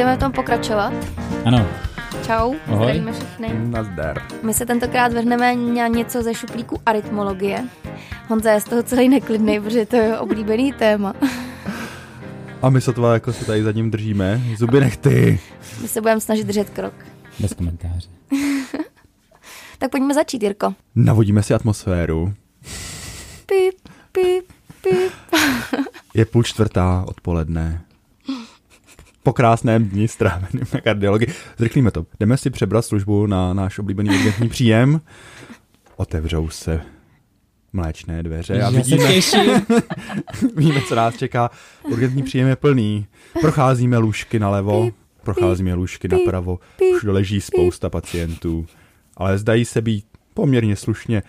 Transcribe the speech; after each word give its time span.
Jdeme 0.00 0.16
v 0.16 0.18
tom 0.18 0.32
pokračovat. 0.32 0.92
Ano. 1.44 1.66
Čau, 2.26 2.54
Ahoj. 2.66 2.76
zdravíme 2.76 3.12
všechny. 3.12 3.48
Nazdar. 3.54 4.22
My 4.42 4.54
se 4.54 4.66
tentokrát 4.66 5.12
vrhneme 5.12 5.56
na 5.56 5.86
něco 5.86 6.22
ze 6.22 6.34
šuplíku 6.34 6.80
arytmologie. 6.86 7.64
Honza 8.28 8.50
je 8.50 8.60
z 8.60 8.64
toho 8.64 8.82
celý 8.82 9.08
neklidný, 9.08 9.60
protože 9.60 9.86
to 9.86 9.96
je 9.96 10.18
oblíbený 10.18 10.72
téma. 10.72 11.14
A 12.62 12.70
my 12.70 12.80
sotva 12.80 13.14
jako 13.14 13.32
se 13.32 13.44
tady 13.44 13.62
za 13.62 13.72
ním 13.72 13.90
držíme. 13.90 14.40
Zuby 14.56 14.80
nechty. 14.80 15.40
My 15.82 15.88
se 15.88 16.00
budeme 16.00 16.20
snažit 16.20 16.44
držet 16.46 16.70
krok. 16.70 16.94
Bez 17.38 17.54
komentáře. 17.54 18.08
Tak 19.78 19.90
pojďme 19.90 20.14
začít, 20.14 20.42
Jirko. 20.42 20.74
Navodíme 20.94 21.42
si 21.42 21.54
atmosféru. 21.54 22.34
Pip, 23.46 23.88
pip, 24.12 24.44
pip. 24.82 25.12
Je 26.14 26.24
půl 26.24 26.42
čtvrtá 26.42 27.04
odpoledne. 27.08 27.80
Po 29.30 29.34
krásném 29.34 29.88
dni 29.88 30.08
stráveným 30.08 30.66
na 30.74 30.80
kardiologii. 30.80 31.28
Zrychlíme 31.58 31.90
to. 31.90 32.06
Jdeme 32.20 32.36
si 32.36 32.50
přebrat 32.50 32.84
službu 32.84 33.26
na 33.26 33.54
náš 33.54 33.78
oblíbený 33.78 34.10
urgentní 34.10 34.48
příjem. 34.48 35.00
Otevřou 35.96 36.48
se 36.48 36.80
mléčné 37.72 38.22
dveře 38.22 38.62
a 38.62 38.70
vidíme, 38.70 39.06
těším. 39.06 39.66
víme, 40.56 40.80
co 40.88 40.94
nás 40.94 41.16
čeká. 41.16 41.50
Urgentní 41.82 42.22
příjem 42.22 42.48
je 42.48 42.56
plný. 42.56 43.06
Procházíme 43.40 43.98
lůžky 43.98 44.38
nalevo, 44.38 44.90
procházíme 45.22 45.74
lůžky 45.74 46.08
napravo. 46.08 46.58
pip, 46.76 46.96
Všude 46.96 47.12
leží 47.12 47.40
spousta 47.40 47.90
pacientů, 47.90 48.66
ale 49.16 49.38
zdají 49.38 49.64
se 49.64 49.82
být 49.82 50.04
poměrně 50.34 50.76
slušně 50.76 51.22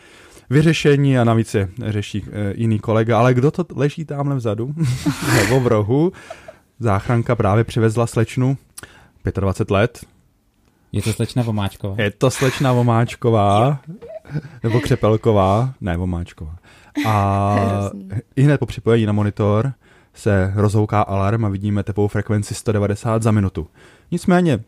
vyřešení 0.49 1.17
a 1.17 1.23
navíc 1.23 1.53
je 1.53 1.69
řeší 1.87 2.25
e, 2.31 2.53
jiný 2.57 2.79
kolega. 2.79 3.19
Ale 3.19 3.33
kdo 3.33 3.51
to 3.51 3.65
leží 3.75 4.05
tamhle 4.05 4.35
vzadu, 4.35 4.73
nebo 5.35 5.59
v 5.59 5.67
rohu? 5.67 6.11
Záchranka 6.81 7.35
právě 7.35 7.63
přivezla 7.63 8.07
slečnu, 8.07 8.57
25 9.39 9.73
let. 9.73 10.05
Je 10.91 11.01
to 11.01 11.13
slečna 11.13 11.43
Vomáčková. 11.43 11.95
Je 11.97 12.11
to 12.11 12.31
slečna 12.31 12.73
Vomáčková, 12.73 13.79
nebo 14.63 14.79
Křepelková, 14.79 15.73
ne 15.81 15.97
Vomáčková. 15.97 16.55
A 17.07 17.55
i 18.35 18.41
hned 18.41 18.57
po 18.57 18.65
připojení 18.65 19.05
na 19.05 19.13
monitor 19.13 19.73
se 20.13 20.53
rozhouká 20.55 21.01
alarm 21.01 21.45
a 21.45 21.49
vidíme 21.49 21.83
tepovou 21.83 22.07
frekvenci 22.07 22.55
190 22.55 23.23
za 23.23 23.31
minutu. 23.31 23.67
Nicméně 24.11 24.63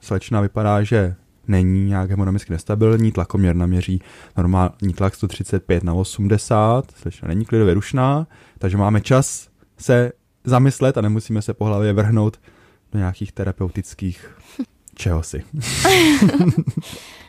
slečna 0.00 0.40
vypadá, 0.40 0.82
že 0.82 1.14
není 1.48 1.84
nějak 1.84 2.10
hemodynamicky 2.10 2.52
nestabilní, 2.52 3.12
tlakoměr 3.12 3.56
naměří 3.56 4.02
normální 4.36 4.94
tlak 4.94 5.14
135 5.14 5.84
na 5.84 5.94
80, 5.94 6.92
slečna 6.96 7.28
není 7.28 7.44
klidově 7.44 7.74
rušná, 7.74 8.26
takže 8.58 8.76
máme 8.76 9.00
čas 9.00 9.48
se 9.78 10.12
zamyslet 10.44 10.98
a 10.98 11.00
nemusíme 11.00 11.42
se 11.42 11.54
po 11.54 11.64
hlavě 11.64 11.92
vrhnout 11.92 12.40
do 12.92 12.98
nějakých 12.98 13.32
terapeutických 13.32 14.30
čehosi. 14.98 15.44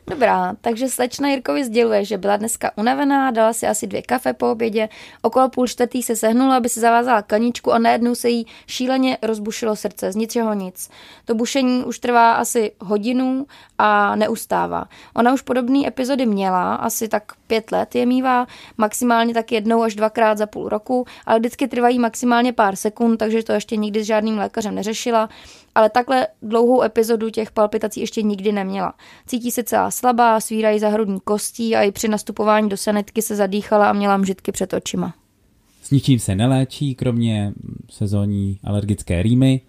Dobrá, 0.10 0.56
takže 0.62 0.90
slečna 0.90 1.30
Jirkovi 1.30 1.66
sděluje, 1.66 2.06
že 2.06 2.18
byla 2.18 2.38
dneska 2.38 2.72
unavená, 2.76 3.32
dala 3.32 3.54
si 3.54 3.68
asi 3.68 3.88
dvě 3.88 4.02
kafe 4.02 4.34
po 4.34 4.52
obědě, 4.52 4.90
okolo 5.22 5.50
půl 5.50 5.68
čtvrtý 5.68 6.04
se 6.04 6.16
sehnula, 6.16 6.58
aby 6.58 6.70
si 6.70 6.80
zavázala 6.80 7.22
kaničku 7.22 7.74
a 7.74 7.80
najednou 7.80 8.16
se 8.16 8.30
jí 8.30 8.48
šíleně 8.68 9.18
rozbušilo 9.22 9.76
srdce, 9.76 10.12
z 10.12 10.16
ničeho 10.16 10.54
nic. 10.54 10.90
To 11.26 11.36
bušení 11.36 11.84
už 11.84 12.00
trvá 12.00 12.34
asi 12.34 12.72
hodinu 12.80 13.46
a 13.78 14.16
neustává. 14.16 14.86
Ona 15.16 15.34
už 15.34 15.42
podobné 15.42 15.88
epizody 15.88 16.26
měla, 16.26 16.76
asi 16.76 17.08
tak 17.08 17.24
pět 17.48 17.72
let 17.72 17.96
je 17.96 18.06
mývá, 18.06 18.48
maximálně 18.78 19.34
tak 19.34 19.52
jednou 19.52 19.84
až 19.84 19.96
dvakrát 19.96 20.38
za 20.38 20.46
půl 20.46 20.70
roku, 20.70 21.06
ale 21.26 21.40
vždycky 21.40 21.68
trvají 21.68 22.00
maximálně 22.00 22.54
pár 22.54 22.76
sekund, 22.76 23.18
takže 23.18 23.44
to 23.44 23.54
ještě 23.54 23.76
nikdy 23.76 24.04
s 24.04 24.08
žádným 24.08 24.38
lékařem 24.38 24.76
neřešila 24.76 25.30
ale 25.80 25.90
takhle 25.90 26.28
dlouhou 26.42 26.84
epizodu 26.84 27.30
těch 27.30 27.52
palpitací 27.52 28.00
ještě 28.00 28.22
nikdy 28.22 28.52
neměla. 28.52 28.94
Cítí 29.28 29.52
se 29.52 29.64
celá 29.64 29.92
slabá, 29.92 30.40
svírají 30.40 30.80
za 30.80 30.90
hrudní 30.90 31.20
kostí 31.20 31.76
a 31.76 31.82
i 31.82 31.92
při 31.92 32.08
nastupování 32.08 32.70
do 32.70 32.78
sanitky 32.78 33.22
se 33.22 33.36
zadýchala 33.36 33.90
a 33.90 33.94
měla 33.94 34.18
mžitky 34.18 34.52
před 34.52 34.74
očima. 34.74 35.14
S 35.82 35.92
ničím 35.92 36.20
se 36.20 36.36
neléčí, 36.36 36.96
kromě 36.96 37.54
sezónní 37.90 38.60
alergické 38.64 39.24
rýmy. 39.24 39.62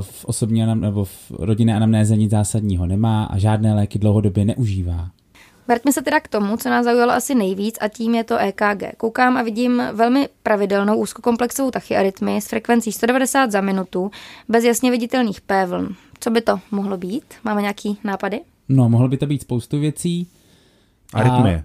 V 0.00 0.24
osobní 0.24 0.66
nebo 0.66 1.04
v 1.04 1.30
rodinné 1.30 1.76
anamnéze 1.76 2.16
nic 2.16 2.30
zásadního 2.30 2.86
nemá 2.86 3.24
a 3.24 3.38
žádné 3.38 3.74
léky 3.74 3.98
dlouhodobě 3.98 4.44
neužívá. 4.44 5.10
Vraťme 5.68 5.92
se 5.92 6.02
teda 6.02 6.20
k 6.20 6.28
tomu, 6.28 6.56
co 6.56 6.68
nás 6.70 6.84
zaujalo 6.84 7.12
asi 7.12 7.34
nejvíc 7.34 7.78
a 7.80 7.88
tím 7.88 8.14
je 8.14 8.24
to 8.24 8.38
EKG. 8.38 8.96
Koukám 8.96 9.36
a 9.36 9.42
vidím 9.42 9.82
velmi 9.92 10.28
pravidelnou 10.42 10.96
úzkokomplexovou 10.96 11.70
tachyarytmii 11.70 12.40
s 12.40 12.46
frekvencí 12.48 12.92
190 12.92 13.52
za 13.52 13.60
minutu, 13.60 14.10
bez 14.48 14.64
jasně 14.64 14.90
viditelných 14.90 15.40
P 15.40 15.66
vln. 15.66 15.88
Co 16.20 16.30
by 16.30 16.40
to 16.40 16.60
mohlo 16.70 16.96
být? 16.96 17.24
Máme 17.44 17.60
nějaký 17.60 17.98
nápady? 18.04 18.40
No, 18.68 18.88
mohlo 18.88 19.08
by 19.08 19.16
to 19.16 19.26
být 19.26 19.42
spoustu 19.42 19.78
věcí. 19.78 20.28
A- 21.14 21.18
Arytmie. 21.20 21.64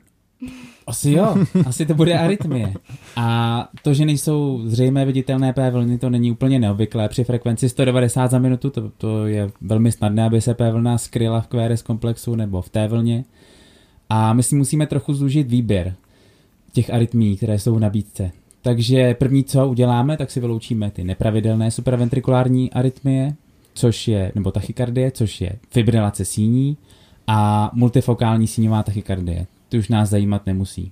Asi 0.88 1.12
jo, 1.12 1.36
asi 1.68 1.86
to 1.86 1.94
bude 1.94 2.20
arytmie. 2.20 2.74
A 3.16 3.68
to, 3.84 3.94
že 3.94 4.06
nejsou 4.06 4.62
zřejmé 4.66 5.06
viditelné 5.06 5.54
P 5.54 5.72
vlny, 5.72 5.98
to 5.98 6.10
není 6.10 6.32
úplně 6.32 6.60
neobvyklé. 6.60 7.10
Při 7.10 7.24
frekvenci 7.24 7.70
190 7.70 8.32
za 8.32 8.40
minutu 8.40 8.70
to, 8.70 8.90
to 8.90 9.26
je 9.28 9.52
velmi 9.62 9.92
snadné, 9.92 10.24
aby 10.26 10.42
se 10.42 10.54
P 10.54 10.72
vlna 10.72 10.98
skryla 10.98 11.42
v 11.42 11.48
QRS 11.48 11.82
komplexu 11.82 12.36
nebo 12.36 12.62
v 12.62 12.70
té 12.70 12.88
vlně. 12.88 13.24
A 14.14 14.34
my 14.34 14.44
si 14.44 14.56
musíme 14.56 14.88
trochu 14.88 15.14
zúžit 15.14 15.48
výběr 15.48 15.96
těch 16.74 16.94
arytmí, 16.94 17.38
které 17.38 17.60
jsou 17.60 17.76
v 17.76 17.80
nabídce. 17.80 18.32
Takže 18.62 19.14
první, 19.14 19.44
co 19.44 19.68
uděláme, 19.68 20.18
tak 20.18 20.32
si 20.32 20.40
vyloučíme 20.40 20.92
ty 20.92 21.04
nepravidelné 21.04 21.72
supraventrikulární 21.72 22.72
arytmie, 22.72 23.34
což 23.74 24.08
je, 24.08 24.32
nebo 24.36 24.52
tachykardie, 24.52 25.12
což 25.12 25.42
je 25.42 25.52
fibrilace 25.70 26.26
síní 26.26 26.78
a 27.28 27.72
multifokální 27.74 28.48
síňová 28.48 28.84
tachykardie. 28.84 29.48
Ty 29.70 29.78
už 29.78 29.90
nás 29.90 30.10
zajímat 30.10 30.46
nemusí. 30.46 30.92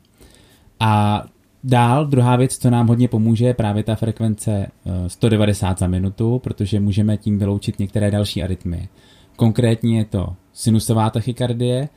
A 0.80 1.24
dál, 1.64 2.06
druhá 2.06 2.36
věc, 2.36 2.58
co 2.58 2.70
nám 2.70 2.88
hodně 2.88 3.08
pomůže, 3.08 3.46
je 3.46 3.54
právě 3.54 3.84
ta 3.84 3.96
frekvence 3.96 4.68
eh, 4.86 5.10
190 5.10 5.80
za 5.80 5.88
minutu, 5.88 6.40
protože 6.44 6.80
můžeme 6.80 7.18
tím 7.18 7.40
vyloučit 7.40 7.80
některé 7.80 8.12
další 8.12 8.44
arytmie. 8.44 8.88
Konkrétně 9.36 9.98
je 9.98 10.06
to 10.06 10.36
sinusová 10.54 11.10
tachykardie, 11.10 11.90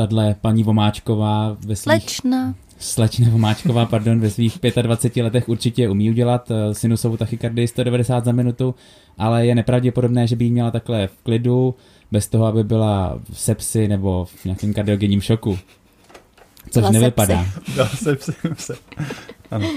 Tadle 0.00 0.36
paní 0.40 0.62
Vomáčková 0.62 1.56
ve 1.66 1.76
svých... 1.76 1.82
Slečna. 1.82 2.54
Slečna 2.78 3.28
Vomáčková, 3.30 3.86
pardon, 3.86 4.20
ve 4.20 4.30
svých 4.30 4.58
25 4.82 5.22
letech 5.22 5.48
určitě 5.48 5.88
umí 5.88 6.10
udělat 6.10 6.50
eh, 6.50 6.74
sinusovou 6.74 7.16
tachykardii 7.16 7.68
190 7.68 8.24
za 8.24 8.32
minutu, 8.32 8.74
ale 9.18 9.46
je 9.46 9.54
nepravděpodobné, 9.54 10.26
že 10.26 10.36
by 10.36 10.44
ji 10.44 10.50
měla 10.50 10.70
takhle 10.70 11.06
v 11.06 11.22
klidu, 11.22 11.74
bez 12.12 12.28
toho, 12.28 12.46
aby 12.46 12.64
byla 12.64 13.20
v 13.32 13.40
sepsi 13.40 13.88
nebo 13.88 14.24
v 14.24 14.44
nějakém 14.44 14.74
kardiogenním 14.74 15.20
šoku. 15.20 15.58
Což 16.70 16.80
Byla 16.80 16.90
nevypadá. 16.90 17.46
Dal 17.76 17.88
se, 17.88 18.16
psi, 18.16 18.32
psi. 18.54 18.72
Ano. 19.50 19.70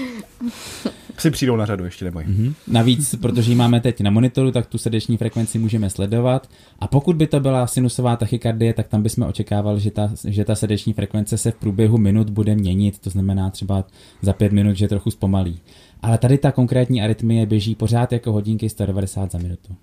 Psi 1.16 1.30
přijdou 1.30 1.56
na 1.56 1.66
řadu, 1.66 1.84
ještě 1.84 2.04
neboj. 2.04 2.24
Mhm. 2.26 2.54
Navíc, 2.66 3.14
protože 3.14 3.52
ji 3.52 3.54
máme 3.54 3.80
teď 3.80 4.00
na 4.00 4.10
monitoru, 4.10 4.52
tak 4.52 4.66
tu 4.66 4.78
srdeční 4.78 5.16
frekvenci 5.16 5.58
můžeme 5.58 5.90
sledovat. 5.90 6.48
A 6.78 6.86
pokud 6.86 7.16
by 7.16 7.26
to 7.26 7.40
byla 7.40 7.66
sinusová 7.66 8.16
tachykardie, 8.16 8.74
tak 8.74 8.88
tam 8.88 9.02
bychom 9.02 9.26
očekávali, 9.28 9.80
že 9.80 9.90
ta, 9.90 10.10
že 10.24 10.44
ta 10.44 10.54
srdeční 10.54 10.92
frekvence 10.92 11.38
se 11.38 11.50
v 11.50 11.54
průběhu 11.54 11.98
minut 11.98 12.30
bude 12.30 12.54
měnit. 12.54 12.98
To 12.98 13.10
znamená 13.10 13.50
třeba 13.50 13.84
za 14.22 14.32
pět 14.32 14.52
minut, 14.52 14.76
že 14.76 14.88
trochu 14.88 15.10
zpomalí. 15.10 15.60
Ale 16.02 16.18
tady 16.18 16.38
ta 16.38 16.52
konkrétní 16.52 17.02
arytmie 17.02 17.46
běží 17.46 17.74
pořád 17.74 18.12
jako 18.12 18.32
hodinky 18.32 18.68
190 18.68 19.32
za 19.32 19.38
minutu. 19.38 19.76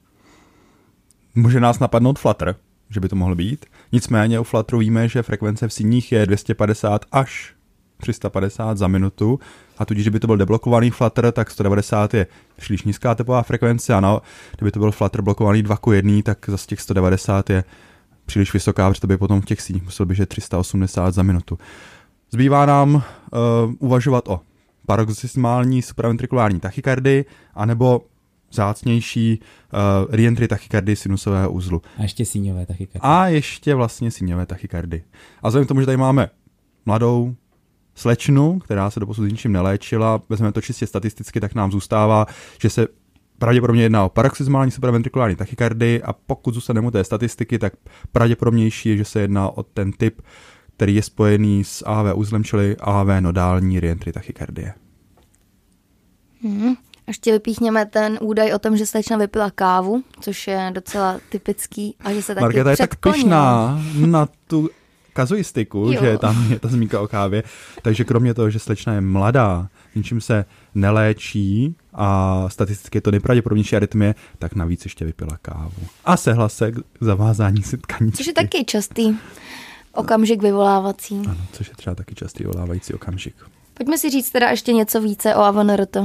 Může 1.35 1.59
nás 1.59 1.79
napadnout 1.79 2.19
flutter, 2.19 2.55
že 2.91 2.99
by 2.99 3.09
to 3.09 3.15
mohlo 3.15 3.35
být. 3.35 3.65
Nicméně 3.91 4.39
u 4.39 4.43
flutteru 4.43 4.79
víme, 4.79 5.07
že 5.07 5.23
frekvence 5.23 5.67
v 5.67 5.73
síních 5.73 6.11
je 6.11 6.25
250 6.25 7.05
až 7.11 7.53
350 8.01 8.77
za 8.77 8.87
minutu 8.87 9.39
a 9.77 9.85
tudíž, 9.85 10.03
kdyby 10.03 10.19
to 10.19 10.27
byl 10.27 10.37
deblokovaný 10.37 10.89
flutter, 10.89 11.31
tak 11.31 11.51
190 11.51 12.13
je 12.13 12.27
příliš 12.55 12.83
nízká 12.83 13.15
tepová 13.15 13.43
frekvence 13.43 13.93
a 13.93 13.99
no, 13.99 14.21
kdyby 14.57 14.71
to 14.71 14.79
byl 14.79 14.91
flutter 14.91 15.21
blokovaný 15.21 15.63
2 15.63 15.77
k 15.77 15.91
1, 15.91 16.21
tak 16.23 16.37
zase 16.47 16.67
těch 16.67 16.81
190 16.81 17.49
je 17.49 17.63
příliš 18.25 18.53
vysoká, 18.53 18.89
protože 18.89 19.01
to 19.01 19.07
by 19.07 19.17
potom 19.17 19.41
v 19.41 19.45
těch 19.45 19.61
síních 19.61 19.83
muselo 19.83 20.07
běžet 20.07 20.29
380 20.29 21.13
za 21.13 21.23
minutu. 21.23 21.57
Zbývá 22.31 22.65
nám 22.65 22.95
uh, 22.95 23.01
uvažovat 23.79 24.27
o 24.27 24.39
paroxysmální 24.85 25.81
supraventrikulární 25.81 26.59
tachykardii 26.59 27.25
anebo 27.55 28.01
zácnější 28.51 29.39
uh, 29.39 30.15
reentry 30.15 30.47
tachykardii 30.47 30.95
sinusového 30.95 31.51
uzlu. 31.51 31.81
A 31.97 32.03
ještě 32.03 32.25
síňové 32.25 32.65
tachykardie. 32.65 33.01
A 33.01 33.27
ještě 33.27 33.75
vlastně 33.75 34.11
síňové 34.11 34.45
tachykardy. 34.45 35.03
A 35.43 35.47
vzhledem 35.47 35.65
k 35.65 35.67
tomu, 35.67 35.79
že 35.79 35.85
tady 35.85 35.97
máme 35.97 36.29
mladou 36.85 37.35
slečnu, 37.95 38.59
která 38.59 38.89
se 38.89 38.99
doposud 38.99 39.25
s 39.25 39.31
ničím 39.31 39.51
neléčila, 39.51 40.21
vezmeme 40.29 40.51
to 40.51 40.61
čistě 40.61 40.87
statisticky, 40.87 41.39
tak 41.39 41.55
nám 41.55 41.71
zůstává, 41.71 42.25
že 42.61 42.69
se 42.69 42.87
pravděpodobně 43.37 43.83
jedná 43.83 44.05
o 44.05 44.09
paroxysmální 44.09 44.71
supraventrikulární 44.71 45.35
tachykardii 45.35 46.01
a 46.03 46.13
pokud 46.13 46.53
zůstaneme 46.53 46.87
u 46.87 46.91
té 46.91 47.03
statistiky, 47.03 47.59
tak 47.59 47.73
pravděpodobnější 48.11 48.89
je, 48.89 48.97
že 48.97 49.05
se 49.05 49.21
jedná 49.21 49.49
o 49.49 49.63
ten 49.63 49.91
typ, 49.91 50.21
který 50.75 50.95
je 50.95 51.03
spojený 51.03 51.63
s 51.63 51.85
AV 51.85 52.15
uzlem, 52.15 52.43
čili 52.43 52.75
AV 52.79 53.07
nodální 53.19 53.79
reentry 53.79 54.11
tachykardie. 54.11 54.73
Hmm. 56.43 56.75
Ještě 57.11 57.31
vypíchněme 57.31 57.85
ten 57.85 58.17
údaj 58.21 58.53
o 58.53 58.59
tom, 58.59 58.77
že 58.77 58.85
slečna 58.85 59.17
vypila 59.17 59.51
kávu, 59.51 60.03
což 60.19 60.47
je 60.47 60.71
docela 60.73 61.19
typický 61.29 61.95
a 61.99 62.13
že 62.13 62.21
se 62.21 62.35
taky 62.35 62.41
Markéta 62.41 62.71
je 62.71 62.77
tak 62.77 62.95
pyšná 62.95 63.79
na 63.95 64.27
tu 64.47 64.69
kazuistiku, 65.13 65.77
jo. 65.77 66.01
že 66.01 66.17
tam 66.17 66.51
je 66.51 66.59
ta 66.59 66.67
zmínka 66.67 67.01
o 67.01 67.07
kávě. 67.07 67.43
Takže 67.81 68.03
kromě 68.03 68.33
toho, 68.33 68.49
že 68.49 68.59
slečna 68.59 68.93
je 68.93 69.01
mladá, 69.01 69.67
ničím 69.95 70.21
se 70.21 70.45
neléčí 70.75 71.75
a 71.93 72.45
statisticky 72.47 72.97
je 72.97 73.01
to 73.01 73.11
nejpravděpodobnější 73.11 73.75
arytmie, 73.75 74.15
tak 74.39 74.55
navíc 74.55 74.83
ještě 74.83 75.05
vypila 75.05 75.37
kávu. 75.41 75.87
A 76.05 76.17
sehla 76.17 76.49
se 76.49 76.71
k 76.71 76.75
zavázání 77.01 77.63
si 77.63 77.77
tkaničky. 77.77 78.17
Což 78.17 78.27
je 78.27 78.33
taky 78.33 78.65
častý 78.65 79.15
okamžik 79.93 80.41
vyvolávací. 80.41 81.21
Ano, 81.27 81.41
což 81.51 81.67
je 81.69 81.75
třeba 81.75 81.95
taky 81.95 82.15
častý 82.15 82.43
vyvolávající 82.43 82.93
okamžik. 82.93 83.35
Pojďme 83.73 83.97
si 83.97 84.09
říct 84.09 84.31
teda 84.31 84.49
ještě 84.49 84.73
něco 84.73 85.01
více 85.01 85.35
o 85.35 85.41
AVNRT. 85.41 85.97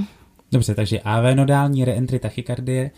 Dobře, 0.52 0.74
takže 0.74 1.00
AV 1.00 1.34
nodální 1.34 1.84
reentry 1.84 2.18
tachykardie 2.18 2.90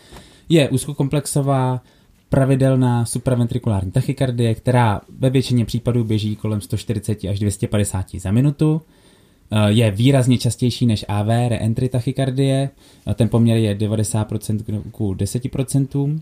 je 0.49 0.69
úzkokomplexová 0.69 1.81
pravidelná 2.29 3.05
supraventrikulární 3.05 3.91
tachykardie, 3.91 4.55
která 4.55 5.01
ve 5.19 5.29
většině 5.29 5.65
případů 5.65 6.03
běží 6.03 6.35
kolem 6.35 6.61
140 6.61 7.23
až 7.23 7.39
250 7.39 8.05
za 8.19 8.31
minutu. 8.31 8.81
Eh, 9.51 9.71
je 9.71 9.91
výrazně 9.91 10.37
častější 10.37 10.85
než 10.85 11.05
AV, 11.07 11.27
reentry 11.27 11.89
tachykardie. 11.89 12.69
Eh, 13.07 13.13
ten 13.13 13.29
poměr 13.29 13.57
je 13.57 13.75
90% 13.75 14.63
k 14.63 14.67
10%. 15.15 16.21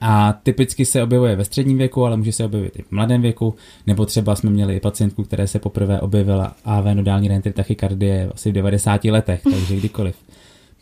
A 0.00 0.32
typicky 0.32 0.84
se 0.84 1.02
objevuje 1.02 1.36
ve 1.36 1.44
středním 1.44 1.78
věku, 1.78 2.04
ale 2.04 2.16
může 2.16 2.32
se 2.32 2.44
objevit 2.44 2.78
i 2.78 2.82
v 2.82 2.92
mladém 2.92 3.22
věku, 3.22 3.54
nebo 3.86 4.06
třeba 4.06 4.36
jsme 4.36 4.50
měli 4.50 4.76
i 4.76 4.80
pacientku, 4.80 5.24
které 5.24 5.46
se 5.46 5.58
poprvé 5.58 6.00
objevila 6.00 6.56
AV 6.64 6.84
nodální 6.94 7.28
reentry 7.28 7.52
tachykardie 7.52 8.28
asi 8.34 8.50
v 8.50 8.54
90 8.54 9.04
letech, 9.04 9.42
takže 9.42 9.76
kdykoliv. 9.76 10.16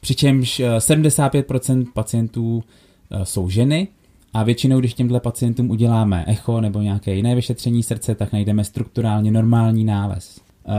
Přičemž 0.01 0.61
75% 0.79 1.83
eh, 1.83 1.93
pacientů 1.93 2.65
jsou 3.25 3.49
ženy, 3.49 3.89
a 4.37 4.43
většinou, 4.43 4.81
když 4.81 4.95
těmhle 4.95 5.21
pacientům 5.21 5.71
uděláme 5.71 6.25
echo 6.27 6.61
nebo 6.61 6.83
nějaké 6.83 7.15
jiné 7.15 7.35
vyšetření 7.35 7.83
srdce, 7.83 8.15
tak 8.15 8.33
najdeme 8.33 8.65
strukturálně 8.65 9.31
normální 9.31 9.85
nález. 9.85 10.41
Uh, 10.65 10.75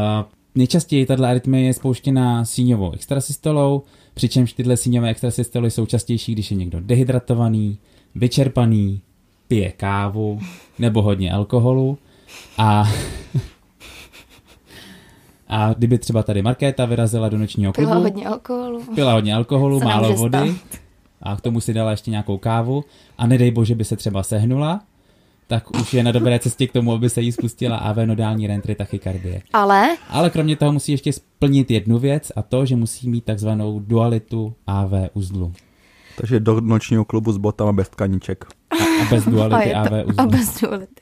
nejčastěji 0.56 1.06
tato 1.06 1.24
arytmie 1.24 1.66
je 1.66 1.74
spouštěna 1.74 2.46
síňovou 2.46 2.92
extrasystolou, 2.92 3.84
přičemž 4.14 4.54
tyhle 4.54 4.78
síňové 4.78 5.10
extrasystoly 5.10 5.72
jsou 5.72 5.86
častější, 5.86 6.34
když 6.34 6.52
je 6.52 6.58
někdo 6.58 6.80
dehydratovaný, 6.82 7.78
vyčerpaný, 8.16 9.02
pije 9.48 9.72
kávu 9.72 10.40
nebo 10.80 11.02
hodně 11.02 11.32
alkoholu 11.32 11.98
a 12.58 12.90
A 15.50 15.74
kdyby 15.74 15.98
třeba 15.98 16.24
tady 16.24 16.42
Markéta 16.42 16.86
vyrazila 16.86 17.30
do 17.30 17.38
nočního 17.38 17.74
klubu. 17.74 17.90
Pila 17.90 18.02
hodně 18.02 18.28
alkoholu. 18.28 18.84
Pila 18.96 19.14
hodně 19.14 19.36
alkoholu, 19.36 19.80
málo 19.80 20.14
vody. 20.14 20.38
Stát 20.38 20.80
a 21.22 21.36
k 21.36 21.42
tomu 21.42 21.62
si 21.62 21.74
dala 21.74 21.92
ještě 21.92 22.12
nějakou 22.12 22.38
kávu 22.38 22.84
a 23.18 23.28
nedej 23.28 23.52
bože 23.52 23.76
by 23.76 23.86
se 23.86 23.96
třeba 23.96 24.24
sehnula, 24.24 24.82
tak 25.48 25.80
už 25.80 25.94
je 25.94 26.04
na 26.04 26.12
dobré 26.12 26.40
cestě 26.40 26.68
k 26.68 26.72
tomu, 26.72 26.94
aby 26.94 27.10
se 27.10 27.22
jí 27.22 27.32
spustila 27.32 27.78
AV 27.78 27.98
nodální 28.06 28.48
rentry 28.48 28.76
tachykardie. 28.76 29.42
Ale? 29.54 29.98
Ale 30.10 30.30
kromě 30.30 30.56
toho 30.56 30.74
musí 30.74 30.92
ještě 30.92 31.14
splnit 31.14 31.72
jednu 31.72 32.00
věc 32.00 32.32
a 32.36 32.42
to, 32.42 32.66
že 32.66 32.76
musí 32.76 33.10
mít 33.10 33.26
takzvanou 33.26 33.80
dualitu 33.80 34.54
AV 34.68 34.92
uzlu. 35.14 35.54
Takže 36.18 36.40
do 36.40 36.62
nočního 36.62 37.06
klubu 37.06 37.32
s 37.32 37.38
botama 37.38 37.74
bez 37.74 37.90
tkaníček. 37.90 38.46
A, 38.70 38.76
a 38.76 39.10
bez 39.10 39.26
duality 39.26 39.74
AV 39.74 39.92
uzlu. 39.92 40.14
A 40.18 40.26
bez 40.26 40.62
duality. 40.62 41.02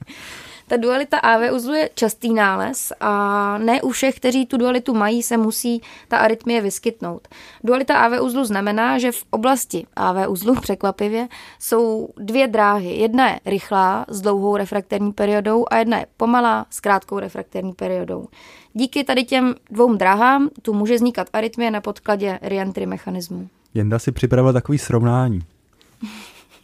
Ta 0.68 0.78
dualita 0.78 1.20
AV 1.20 1.54
uzlu 1.54 1.74
je 1.74 1.90
častý 1.96 2.34
nález 2.34 2.94
a 3.00 3.58
ne 3.58 3.82
u 3.82 3.90
všech, 3.90 4.16
kteří 4.16 4.46
tu 4.46 4.58
dualitu 4.58 4.94
mají, 4.94 5.24
se 5.24 5.38
musí 5.38 5.82
ta 6.08 6.18
arytmie 6.18 6.62
vyskytnout. 6.62 7.28
Dualita 7.64 7.98
AV 7.98 8.22
uzlu 8.22 8.46
znamená, 8.46 9.00
že 9.00 9.12
v 9.12 9.26
oblasti 9.30 9.86
AV 9.96 10.30
uzlu 10.30 10.56
překvapivě 10.62 11.28
jsou 11.60 12.10
dvě 12.18 12.48
dráhy. 12.48 12.96
Jedna 12.96 13.30
je 13.30 13.40
rychlá 13.46 14.06
s 14.08 14.22
dlouhou 14.22 14.58
refrakterní 14.58 15.14
periodou 15.14 15.66
a 15.72 15.78
jedna 15.78 15.98
je 15.98 16.06
pomalá 16.18 16.66
s 16.70 16.80
krátkou 16.80 17.20
refrakterní 17.20 17.74
periodou. 17.74 18.28
Díky 18.74 19.04
tady 19.04 19.24
těm 19.24 19.56
dvou 19.72 19.94
dráhám 19.94 20.50
tu 20.62 20.74
může 20.74 20.96
vznikat 20.96 21.28
arytmie 21.34 21.72
na 21.72 21.82
podkladě 21.82 22.40
reentry 22.42 22.86
mechanismu. 22.86 23.48
Jenda 23.74 24.00
si 24.00 24.12
připravil 24.12 24.54
takový 24.54 24.78
srovnání. 24.78 25.42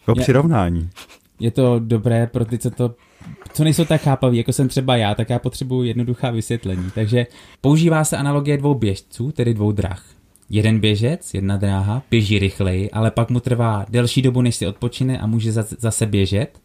O 0.08 0.16
přirovnání. 0.16 0.90
Je 1.40 1.52
to 1.52 1.80
dobré 1.80 2.28
pro 2.28 2.46
ty, 2.46 2.58
co 2.58 2.72
to 2.72 2.96
co 3.54 3.64
nejsou 3.64 3.86
tak 3.86 4.02
chápaví, 4.02 4.38
jako 4.38 4.54
jsem 4.54 4.68
třeba 4.68 4.96
já, 4.96 5.16
tak 5.16 5.30
já 5.30 5.40
potřebuji 5.40 5.84
jednoduchá 5.84 6.32
vysvětlení. 6.32 6.92
Takže 6.96 7.28
používá 7.62 8.04
se 8.04 8.18
analogie 8.18 8.58
dvou 8.58 8.74
běžců, 8.74 9.32
tedy 9.32 9.54
dvou 9.54 9.72
drah. 9.72 10.06
Jeden 10.50 10.80
běžec, 10.80 11.34
jedna 11.34 11.58
dráha, 11.58 12.04
běží 12.12 12.40
rychleji, 12.40 12.92
ale 12.92 13.12
pak 13.12 13.30
mu 13.30 13.40
trvá 13.40 13.86
delší 13.90 14.22
dobu, 14.22 14.42
než 14.42 14.56
si 14.56 14.68
odpočine 14.68 15.20
a 15.20 15.28
může 15.28 15.52
zase 15.52 16.06
běžet. 16.06 16.60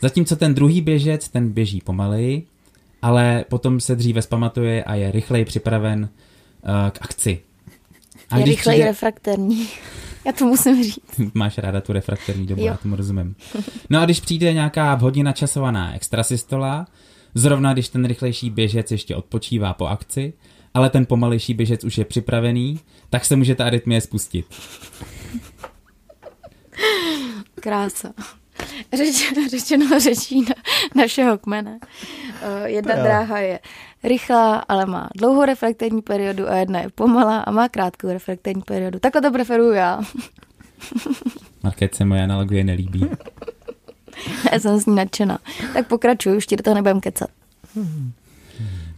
Zatímco 0.00 0.36
ten 0.36 0.54
druhý 0.54 0.80
běžec, 0.80 1.28
ten 1.28 1.50
běží 1.52 1.80
pomaleji, 1.80 2.46
ale 3.02 3.44
potom 3.48 3.80
se 3.80 3.96
dříve 3.96 4.22
zpamatuje 4.22 4.84
a 4.84 4.94
je 4.94 5.12
rychleji 5.12 5.44
připraven 5.44 6.00
uh, 6.02 6.90
k 6.90 6.98
akci. 7.02 7.40
A 8.30 8.38
je 8.38 8.44
rychleji 8.44 8.76
přijde... 8.76 8.84
refrakterní. 8.84 9.68
Já 10.24 10.32
to 10.32 10.44
musím 10.44 10.82
říct. 10.82 10.98
Máš 11.34 11.58
ráda 11.58 11.80
tu 11.80 11.92
refraktorní 11.92 12.46
dobu, 12.46 12.60
jo. 12.60 12.66
já 12.66 12.76
tomu 12.76 12.96
rozumím. 12.96 13.36
No 13.90 14.00
a 14.00 14.04
když 14.04 14.20
přijde 14.20 14.52
nějaká 14.52 14.94
vhodně 14.94 15.24
načasovaná 15.24 15.94
extrasystola, 15.94 16.86
zrovna 17.34 17.72
když 17.72 17.88
ten 17.88 18.04
rychlejší 18.04 18.50
běžec 18.50 18.90
ještě 18.90 19.16
odpočívá 19.16 19.74
po 19.74 19.86
akci, 19.86 20.32
ale 20.74 20.90
ten 20.90 21.06
pomalejší 21.06 21.54
běžec 21.54 21.84
už 21.84 21.98
je 21.98 22.04
připravený, 22.04 22.80
tak 23.10 23.24
se 23.24 23.36
může 23.36 23.54
ta 23.54 23.64
arytmie 23.64 24.00
spustit. 24.00 24.46
Krása. 27.54 28.12
Řečeno, 28.96 29.48
řečeno 29.48 30.00
řečí 30.00 30.40
na, 30.40 30.54
našeho 30.94 31.38
kmene. 31.38 31.78
Uh, 31.80 32.64
jedna 32.64 32.94
dráha 32.94 33.38
je 33.38 33.58
rychlá, 34.04 34.56
ale 34.56 34.86
má 34.86 35.08
dlouhou 35.16 35.44
reflektorní 35.44 36.02
periodu 36.02 36.48
a 36.48 36.56
jedna 36.56 36.80
je 36.80 36.88
pomalá 36.94 37.40
a 37.40 37.50
má 37.50 37.68
krátkou 37.68 38.08
reflektorní 38.08 38.62
periodu. 38.62 38.98
Takhle 38.98 39.22
to 39.22 39.30
preferuju 39.30 39.72
já. 39.72 40.00
Market 41.62 41.94
se 41.94 42.04
moje 42.04 42.22
analogie 42.22 42.64
nelíbí. 42.64 43.00
ne, 44.52 44.60
jsem 44.60 44.80
s 44.80 44.86
ní 44.86 44.94
nadšená. 44.94 45.38
Tak 45.74 45.86
pokračuju, 45.86 46.36
už 46.36 46.46
ti 46.46 46.56
do 46.56 46.62
toho 46.62 46.74
nebudem 46.74 47.00
kecat. 47.00 47.30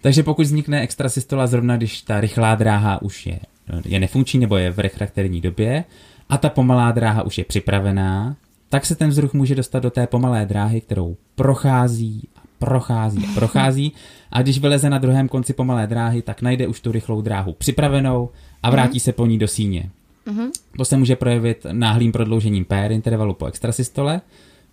Takže 0.00 0.22
pokud 0.22 0.42
vznikne 0.42 0.80
extrasystola 0.80 1.46
zrovna, 1.46 1.76
když 1.76 2.02
ta 2.02 2.20
rychlá 2.20 2.54
dráha 2.54 3.02
už 3.02 3.26
je, 3.26 3.38
je 3.84 4.00
nefunkční 4.00 4.40
nebo 4.40 4.56
je 4.56 4.70
v 4.70 4.78
refrakterní 4.78 5.40
době 5.40 5.84
a 6.28 6.38
ta 6.38 6.48
pomalá 6.48 6.92
dráha 6.92 7.22
už 7.22 7.38
je 7.38 7.44
připravená, 7.44 8.36
tak 8.68 8.86
se 8.86 8.94
ten 8.94 9.10
vzruch 9.10 9.34
může 9.34 9.54
dostat 9.54 9.80
do 9.80 9.90
té 9.90 10.06
pomalé 10.06 10.46
dráhy, 10.46 10.80
kterou 10.80 11.16
prochází 11.34 12.28
prochází 12.64 13.26
a 13.30 13.34
prochází 13.34 13.92
a 14.32 14.42
když 14.42 14.58
vyleze 14.58 14.90
na 14.90 14.98
druhém 14.98 15.28
konci 15.28 15.52
pomalé 15.52 15.86
dráhy, 15.86 16.22
tak 16.22 16.42
najde 16.42 16.66
už 16.66 16.80
tu 16.80 16.92
rychlou 16.92 17.20
dráhu 17.20 17.52
připravenou 17.52 18.30
a 18.62 18.70
vrátí 18.70 18.98
mm-hmm. 18.98 19.02
se 19.02 19.12
po 19.12 19.26
ní 19.26 19.38
do 19.38 19.48
síně. 19.48 19.90
Mm-hmm. 20.26 20.50
To 20.76 20.84
se 20.84 20.96
může 20.96 21.16
projevit 21.16 21.66
náhlým 21.72 22.12
prodloužením 22.12 22.64
PR 22.64 22.92
intervalu 22.92 23.34
po 23.34 23.46
extrasystole, 23.46 24.20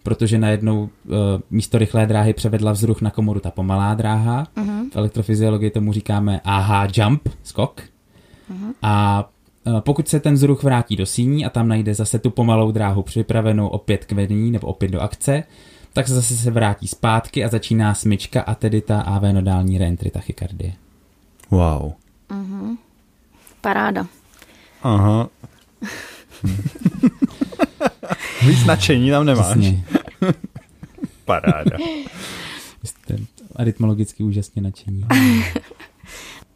protože 0.03 0.37
najednou 0.37 0.81
uh, 0.83 0.89
místo 1.49 1.77
rychlé 1.77 2.05
dráhy 2.05 2.33
převedla 2.33 2.71
vzruch 2.71 3.01
na 3.01 3.11
komoru 3.11 3.39
ta 3.39 3.51
pomalá 3.51 3.93
dráha. 3.93 4.47
Mm-hmm. 4.55 4.89
V 4.91 4.95
elektrofyziologii 4.95 5.69
tomu 5.69 5.93
říkáme 5.93 6.41
AH 6.43 6.97
jump, 6.97 7.29
skok. 7.43 7.81
Mm-hmm. 7.81 8.73
A 8.81 9.29
uh, 9.63 9.79
pokud 9.79 10.07
se 10.07 10.19
ten 10.19 10.33
vzruch 10.33 10.63
vrátí 10.63 10.95
do 10.95 11.05
síní 11.05 11.45
a 11.45 11.49
tam 11.49 11.67
najde 11.67 11.93
zase 11.93 12.19
tu 12.19 12.29
pomalou 12.29 12.71
dráhu 12.71 13.03
připravenou 13.03 13.67
opět 13.67 14.05
k 14.05 14.11
vedení 14.11 14.51
nebo 14.51 14.67
opět 14.67 14.91
do 14.91 14.99
akce, 14.99 15.43
tak 15.93 16.07
se 16.07 16.13
zase 16.15 16.37
se 16.37 16.51
vrátí 16.51 16.87
zpátky 16.87 17.45
a 17.45 17.47
začíná 17.47 17.93
smyčka 17.93 18.41
a 18.41 18.55
tedy 18.55 18.81
ta 18.81 19.01
AV 19.01 19.21
nodální 19.21 19.77
reentry 19.77 20.09
tachykardie. 20.09 20.73
Wow. 21.49 21.93
Uh-huh. 22.29 22.77
Paráda. 23.61 24.07
Aha. 24.83 25.29
Víc 28.47 28.65
nadšení 28.65 29.09
tam 29.09 29.25
nemáš. 29.25 29.57
Paráda. 31.25 31.77
Jste 32.83 33.15
arytmologicky 33.55 34.23
úžasně 34.23 34.61
nadšení. 34.61 35.05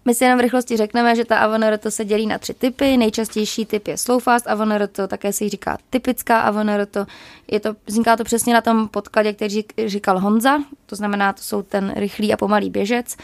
My 0.05 0.15
si 0.15 0.23
jenom 0.23 0.39
v 0.39 0.41
rychlosti 0.41 0.77
řekneme, 0.77 1.15
že 1.15 1.25
ta 1.25 1.37
avoneroto 1.37 1.91
se 1.91 2.05
dělí 2.05 2.27
na 2.27 2.37
tři 2.37 2.53
typy. 2.53 2.97
Nejčastější 2.97 3.65
typ 3.65 3.87
je 3.87 3.97
slow 3.97 4.23
fast 4.23 4.47
avoneroto, 4.47 5.07
také 5.07 5.33
se 5.33 5.43
jí 5.43 5.49
říká 5.49 5.77
typická 5.89 6.39
avoneroto. 6.39 7.05
Je 7.51 7.59
to, 7.59 7.75
vzniká 7.85 8.17
to 8.17 8.23
přesně 8.23 8.53
na 8.53 8.61
tom 8.61 8.87
podkladě, 8.87 9.33
který 9.33 9.63
říkal 9.85 10.19
Honza, 10.19 10.57
to 10.85 10.95
znamená, 10.95 11.33
to 11.33 11.41
jsou 11.41 11.61
ten 11.61 11.93
rychlý 11.95 12.33
a 12.33 12.37
pomalý 12.37 12.69
běžec. 12.69 13.17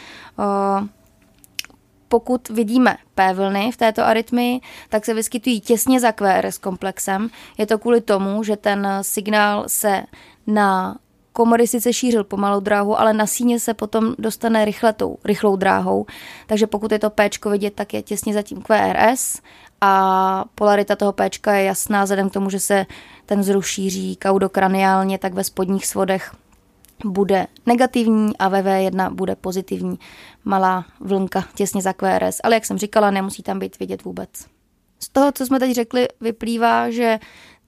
Pokud 2.08 2.48
vidíme 2.48 2.96
P 3.14 3.34
vlny 3.34 3.72
v 3.72 3.76
této 3.76 4.04
arytmii, 4.04 4.60
tak 4.88 5.04
se 5.04 5.14
vyskytují 5.14 5.60
těsně 5.60 6.00
za 6.00 6.12
QRS 6.12 6.58
komplexem. 6.58 7.28
Je 7.58 7.66
to 7.66 7.78
kvůli 7.78 8.00
tomu, 8.00 8.42
že 8.44 8.56
ten 8.56 8.88
signál 9.02 9.64
se 9.66 10.02
na 10.46 10.96
komory 11.32 11.66
sice 11.66 11.92
šířil 11.92 12.24
pomalou 12.24 12.60
dráhu, 12.60 13.00
ale 13.00 13.12
na 13.12 13.26
síně 13.26 13.60
se 13.60 13.74
potom 13.74 14.14
dostane 14.18 14.64
rychletou, 14.64 15.16
rychlou 15.24 15.56
dráhou. 15.56 16.06
Takže 16.46 16.66
pokud 16.66 16.92
je 16.92 16.98
to 16.98 17.10
P 17.10 17.30
vidět, 17.50 17.74
tak 17.74 17.94
je 17.94 18.02
těsně 18.02 18.34
zatím 18.34 18.62
QRS 18.62 19.40
a 19.80 20.44
polarita 20.54 20.96
toho 20.96 21.12
péčka 21.12 21.54
je 21.54 21.64
jasná, 21.64 22.04
vzhledem 22.04 22.30
k 22.30 22.32
tomu, 22.32 22.50
že 22.50 22.60
se 22.60 22.86
ten 23.26 23.40
vzruch 23.40 23.66
šíří 23.66 24.16
kaudokraniálně, 24.16 25.18
tak 25.18 25.34
ve 25.34 25.44
spodních 25.44 25.86
svodech 25.86 26.34
bude 27.04 27.46
negativní 27.66 28.36
a 28.36 28.48
ve 28.48 28.62
V1 28.62 29.14
bude 29.14 29.36
pozitivní 29.36 29.98
malá 30.44 30.84
vlnka 31.00 31.44
těsně 31.54 31.82
za 31.82 31.92
QRS. 31.92 32.40
Ale 32.44 32.54
jak 32.54 32.64
jsem 32.64 32.78
říkala, 32.78 33.10
nemusí 33.10 33.42
tam 33.42 33.58
být 33.58 33.78
vidět 33.78 34.04
vůbec. 34.04 34.28
Z 35.00 35.08
toho, 35.08 35.32
co 35.32 35.46
jsme 35.46 35.58
teď 35.58 35.74
řekli, 35.74 36.08
vyplývá, 36.20 36.90
že 36.90 37.18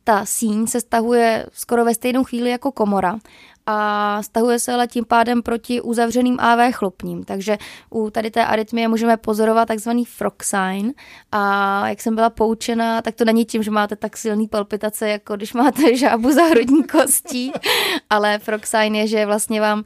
ta 0.05 0.27
síň 0.27 0.67
se 0.67 0.81
stahuje 0.81 1.47
skoro 1.53 1.85
ve 1.85 1.95
stejnou 1.95 2.25
chvíli 2.25 2.51
jako 2.51 2.73
komora 2.73 3.19
a 3.67 4.23
stahuje 4.23 4.59
se 4.59 4.73
ale 4.73 4.87
tím 4.87 5.05
pádem 5.05 5.43
proti 5.43 5.81
uzavřeným 5.81 6.41
AV 6.41 6.75
chlopním. 6.75 7.25
Takže 7.25 7.59
u 7.91 8.11
tady 8.11 8.31
té 8.31 8.47
arytmie 8.47 8.89
můžeme 8.89 9.17
pozorovat 9.17 9.69
takzvaný 9.69 10.05
frog 10.05 10.43
sign 10.43 10.93
a 11.33 11.89
jak 11.89 12.01
jsem 12.01 12.15
byla 12.15 12.31
poučena, 12.31 13.03
tak 13.03 13.15
to 13.15 13.25
není 13.25 13.45
tím, 13.45 13.63
že 13.63 13.71
máte 13.71 13.97
tak 13.97 14.17
silný 14.17 14.49
palpitace, 14.49 15.09
jako 15.09 15.37
když 15.37 15.53
máte 15.53 15.97
žábu 15.97 16.33
za 16.33 16.43
hrudní 16.43 16.85
kostí, 16.85 17.53
ale 18.11 18.39
frog 18.39 18.67
sign 18.67 18.95
je, 18.95 19.07
že 19.07 19.27
vlastně 19.27 19.61
vám 19.61 19.79
uh, 19.79 19.85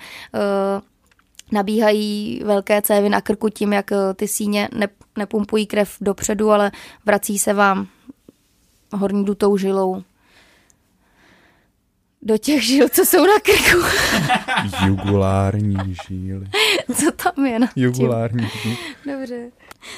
nabíhají 1.53 2.43
velké 2.45 2.83
cévy 2.83 3.09
na 3.09 3.21
krku 3.21 3.49
tím, 3.49 3.73
jak 3.73 3.91
uh, 3.91 3.99
ty 4.17 4.29
síně 4.29 4.69
ne, 4.75 4.89
nepumpují 5.19 5.67
krev 5.67 5.97
dopředu, 6.01 6.51
ale 6.51 6.71
vrací 7.07 7.39
se 7.39 7.53
vám 7.53 7.87
horní 8.93 9.25
dutou 9.25 9.57
žilou 9.57 10.03
do 12.23 12.39
těch 12.39 12.63
žil, 12.65 12.89
co 12.89 13.05
jsou 13.05 13.27
na 13.27 13.41
krku. 13.43 13.87
Jugulární 14.87 15.77
žíly. 16.09 16.47
co 16.95 17.13
tam 17.13 17.47
je 17.47 17.59
na 17.59 17.69
Jugulární 17.77 18.47
žíly. 18.63 18.77
Dobře. 19.07 19.51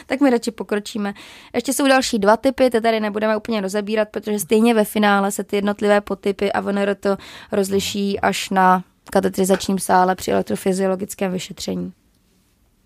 Tak 0.07 0.21
my 0.21 0.31
radši 0.31 0.51
pokročíme. 0.51 1.15
Ještě 1.55 1.73
jsou 1.73 1.89
další 1.89 2.19
dva 2.19 2.37
typy, 2.37 2.71
ty 2.71 2.81
tady 2.81 3.01
nebudeme 3.01 3.37
úplně 3.37 3.61
rozebírat, 3.61 4.09
protože 4.09 4.39
stejně 4.39 4.75
ve 4.75 4.85
finále 4.85 5.31
se 5.31 5.45
ty 5.45 5.57
jednotlivé 5.57 6.01
potypy 6.01 6.53
a 6.53 6.61
VNR 6.61 6.95
to 6.95 7.17
rozliší 7.53 8.21
až 8.21 8.51
na 8.51 8.85
katetrizačním 9.13 9.79
sále 9.79 10.15
při 10.15 10.31
elektrofyziologickém 10.31 11.33
vyšetření. 11.33 11.93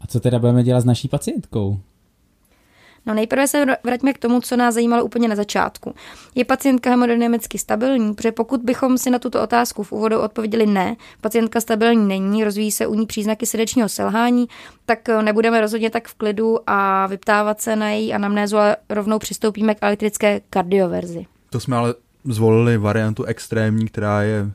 A 0.00 0.07
co 0.07 0.21
teda 0.21 0.38
budeme 0.38 0.62
dělat 0.62 0.81
s 0.81 0.85
naší 0.85 1.09
pacientkou? 1.09 1.81
No 3.06 3.14
nejprve 3.14 3.49
se 3.49 3.66
vraťme 3.84 4.12
k 4.12 4.18
tomu, 4.18 4.40
co 4.40 4.56
nás 4.56 4.75
zajímalo 4.75 5.04
úplně 5.04 5.28
na 5.28 5.37
začátku. 5.37 5.94
Je 6.34 6.44
pacientka 6.44 6.90
hemodynamicky 6.90 7.58
stabilní? 7.58 8.14
Protože 8.14 8.32
pokud 8.32 8.61
bychom 8.61 8.99
si 8.99 9.11
na 9.11 9.18
tuto 9.18 9.42
otázku 9.42 9.82
v 9.82 9.92
úvodu 9.92 10.20
odpověděli 10.20 10.66
ne, 10.66 10.96
pacientka 11.20 11.61
stabilní 11.61 12.08
není, 12.08 12.44
rozvíjí 12.44 12.73
se 12.73 12.87
u 12.87 12.94
ní 12.94 13.06
příznaky 13.06 13.46
srdečního 13.46 13.88
selhání, 13.88 14.46
tak 14.87 15.08
eh, 15.08 15.23
nebudeme 15.23 15.61
rozhodně 15.61 15.90
tak 15.90 16.08
v 16.08 16.14
klidu 16.14 16.58
a 16.66 17.06
vyptávat 17.06 17.61
se 17.61 17.76
na 17.76 17.90
její 17.90 18.14
anamnézu, 18.14 18.56
ale 18.56 18.76
rovnou 18.88 19.18
přistoupíme 19.18 19.75
k 19.75 19.78
elektrické 19.82 20.40
kardioverzi. 20.50 21.26
To 21.50 21.61
jsme 21.61 21.76
ale 21.76 21.94
zvolili 22.25 22.78
variantu 22.78 23.25
extrémní, 23.25 23.87
která 23.87 24.23
je 24.23 24.50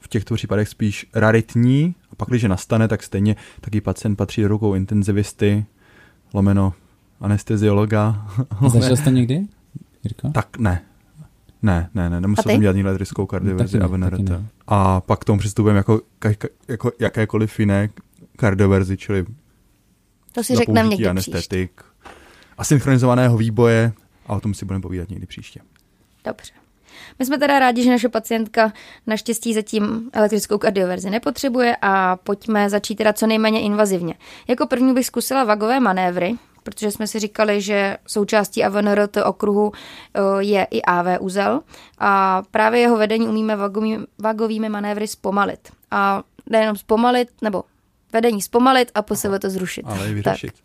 v 0.00 0.08
těchto 0.08 0.34
případech 0.34 0.68
spíš 0.68 1.06
raritní. 1.14 1.94
A 2.12 2.14
pak, 2.16 2.28
když 2.28 2.42
nastane, 2.42 2.88
tak 2.88 3.02
stejně 3.02 3.36
taky 3.60 3.80
pacient 3.80 4.16
patří 4.16 4.42
do 4.42 4.48
rukou 4.48 4.74
intenzivisty, 4.74 5.64
lomeno 6.34 6.72
anesteziologa. 7.20 8.26
Zažil 8.68 8.96
jste 8.96 9.10
někdy, 9.10 9.46
Jirko? 10.04 10.30
Tak 10.30 10.58
ne. 10.58 10.82
Ne, 11.62 11.90
ne, 11.94 12.10
ne, 12.10 12.20
nemusel 12.20 12.52
jsem 12.52 12.60
dělat 12.60 12.76
elektrickou 12.76 13.26
kardioverzi 13.26 13.80
a 13.80 13.86
VNRT. 13.86 14.30
A 14.66 15.00
pak 15.00 15.18
k 15.20 15.24
tomu 15.24 15.38
přistupujeme 15.38 15.78
jako, 15.78 16.00
jako 16.68 16.92
jakékoliv 16.98 17.60
jiné 17.60 17.88
kardioverzi, 18.36 18.96
čili 18.96 19.26
to 20.32 20.44
si 20.44 20.56
řekneme 20.56 20.88
někdy 20.88 21.06
anestetik, 21.06 21.82
a 22.58 22.64
synchronizovaného 22.64 23.36
výboje 23.36 23.92
a 24.26 24.36
o 24.36 24.40
tom 24.40 24.54
si 24.54 24.64
budeme 24.64 24.82
povídat 24.82 25.10
někdy 25.10 25.26
příště. 25.26 25.60
Dobře. 26.24 26.52
My 27.18 27.24
jsme 27.24 27.38
teda 27.38 27.58
rádi, 27.58 27.82
že 27.82 27.90
naše 27.90 28.08
pacientka 28.08 28.72
naštěstí 29.06 29.54
zatím 29.54 30.10
elektrickou 30.12 30.58
kardioverzi 30.58 31.10
nepotřebuje 31.10 31.76
a 31.82 32.16
pojďme 32.16 32.70
začít 32.70 32.94
teda 32.94 33.12
co 33.12 33.26
nejméně 33.26 33.60
invazivně. 33.60 34.14
Jako 34.48 34.66
první 34.66 34.94
bych 34.94 35.06
zkusila 35.06 35.44
vagové 35.44 35.80
manévry, 35.80 36.34
protože 36.64 36.90
jsme 36.90 37.06
si 37.06 37.18
říkali, 37.18 37.60
že 37.60 37.96
součástí 38.06 38.64
AVNRT 38.64 39.16
okruhu 39.24 39.72
eh, 39.72 40.20
je 40.38 40.66
i 40.70 40.82
AV 40.82 41.06
uzel 41.20 41.60
a 41.98 42.42
právě 42.50 42.80
jeho 42.80 42.96
vedení 42.96 43.28
umíme 43.28 43.56
vagový, 43.56 43.98
vagovými 44.18 44.68
manévry 44.68 45.08
zpomalit. 45.08 45.68
A 45.90 46.22
nejenom 46.50 46.76
zpomalit, 46.76 47.28
nebo 47.42 47.62
vedení 48.12 48.42
zpomalit 48.42 48.90
a 48.94 49.02
po 49.02 49.16
sebe 49.16 49.38
to 49.38 49.50
zrušit. 49.50 49.86
Ale 49.86 50.10
i 50.10 50.14
vyřešit. 50.14 50.52
Tak. 50.52 50.64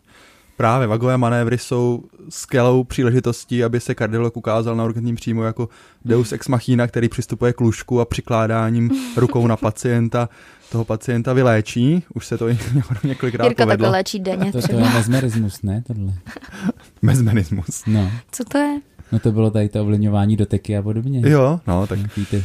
Právě 0.56 0.86
vagové 0.86 1.16
manévry 1.16 1.58
jsou 1.58 2.04
skvělou 2.28 2.84
příležitostí, 2.84 3.64
aby 3.64 3.80
se 3.80 3.94
kardiolog 3.94 4.36
ukázal 4.36 4.76
na 4.76 4.84
urgentním 4.84 5.16
příjmu 5.16 5.42
jako 5.42 5.68
deus 6.04 6.32
ex 6.32 6.48
machina, 6.48 6.86
který 6.86 7.08
přistupuje 7.08 7.52
k 7.52 7.60
lůžku 7.60 8.00
a 8.00 8.04
přikládáním 8.04 8.90
rukou 9.16 9.46
na 9.46 9.56
pacienta 9.56 10.28
toho 10.70 10.84
pacienta 10.84 11.32
vyléčí. 11.32 12.04
Už 12.14 12.26
se 12.26 12.38
to 12.38 12.48
několikrát 13.04 13.44
Jirka 13.46 13.62
povedlo. 13.64 13.66
takhle 13.66 13.88
léčí 13.88 14.20
denně. 14.20 14.52
To, 14.52 14.62
to 14.62 14.76
je 14.76 14.80
mesmerismus, 14.80 15.62
ne? 15.62 15.82
Tohle. 15.86 16.12
mesmerismus. 17.02 17.82
No. 17.86 18.10
Co 18.32 18.44
to 18.44 18.58
je? 18.58 18.80
No 19.12 19.18
to 19.18 19.32
bylo 19.32 19.50
tady 19.50 19.68
to 19.68 19.80
ovlivňování 19.82 20.36
doteky 20.36 20.76
a 20.76 20.82
podobně. 20.82 21.30
Jo, 21.30 21.60
no 21.66 21.86
tak. 21.86 21.98
Takový 22.02 22.26
ty 22.26 22.44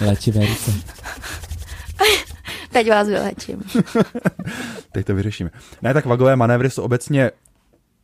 léčivé 0.00 0.46
ruce. 0.46 0.72
Teď 2.72 2.90
vás 2.90 3.08
vylečím. 3.08 3.62
Teď 4.92 5.06
to 5.06 5.14
vyřešíme. 5.14 5.50
Ne, 5.82 5.94
tak 5.94 6.06
vagové 6.06 6.36
manévry 6.36 6.70
jsou 6.70 6.82
obecně 6.82 7.30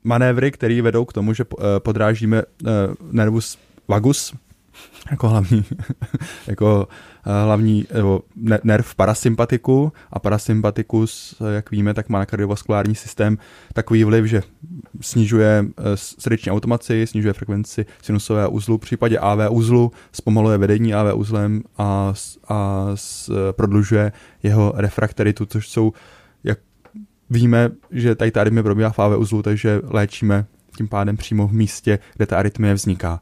manévry, 0.05 0.51
které 0.51 0.83
vedou 0.83 1.05
k 1.05 1.13
tomu, 1.13 1.33
že 1.33 1.45
eh, 1.45 1.65
podrážíme 1.79 2.43
uh, 2.43 2.69
nervus 3.13 3.59
vagus, 3.89 4.35
jako 5.11 5.29
hlavní, 5.29 5.65
jako 6.47 6.89
uh, 7.27 7.33
hlavní 7.45 7.85
nebo 7.95 8.21
nerv 8.65 8.95
parasympatiku 8.95 9.93
a 10.13 10.19
parasympatikus, 10.19 11.43
jak 11.55 11.71
víme, 11.71 11.95
tak 11.95 12.09
má 12.09 12.19
na 12.19 12.27
kardiovaskulární 12.27 12.95
systém 12.95 13.39
takový 13.73 14.05
vliv, 14.05 14.25
že 14.25 14.43
snižuje 15.01 15.63
uh, 15.63 15.85
srdeční 15.95 16.53
automaci, 16.53 17.07
snižuje 17.07 17.33
frekvenci 17.33 17.87
sinusového 18.03 18.51
uzlu, 18.51 18.79
v 18.79 18.81
případě 18.81 19.19
AV 19.19 19.39
uzlu 19.51 19.93
zpomaluje 20.13 20.59
vedení 20.59 20.95
AV 20.95 21.15
uzlem 21.15 21.63
a, 21.79 22.15
a 22.49 22.87
s, 22.95 23.31
prodlužuje 23.53 24.13
jeho 24.43 24.73
refrakteritu, 24.77 25.47
což 25.47 25.69
jsou, 25.69 25.93
jak 26.45 26.59
víme, 27.31 27.71
že 27.91 28.15
tady 28.15 28.31
ta 28.31 28.41
arytmie 28.41 28.63
probíhá 28.63 28.91
v 28.91 28.99
AV 28.99 29.19
uzlu, 29.19 29.43
takže 29.43 29.81
léčíme 29.85 30.47
tím 30.77 30.89
pádem 30.89 31.17
přímo 31.17 31.49
v 31.49 31.53
místě, 31.53 31.99
kde 32.17 32.27
ta 32.27 32.39
arytmie 32.39 32.75
vzniká. 32.75 33.21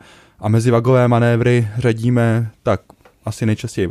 Mezi 0.49 0.71
vagové 0.71 1.09
manévry 1.09 1.69
řadíme 1.79 2.51
tak 2.63 2.81
asi 3.25 3.47
nejčastěji 3.47 3.89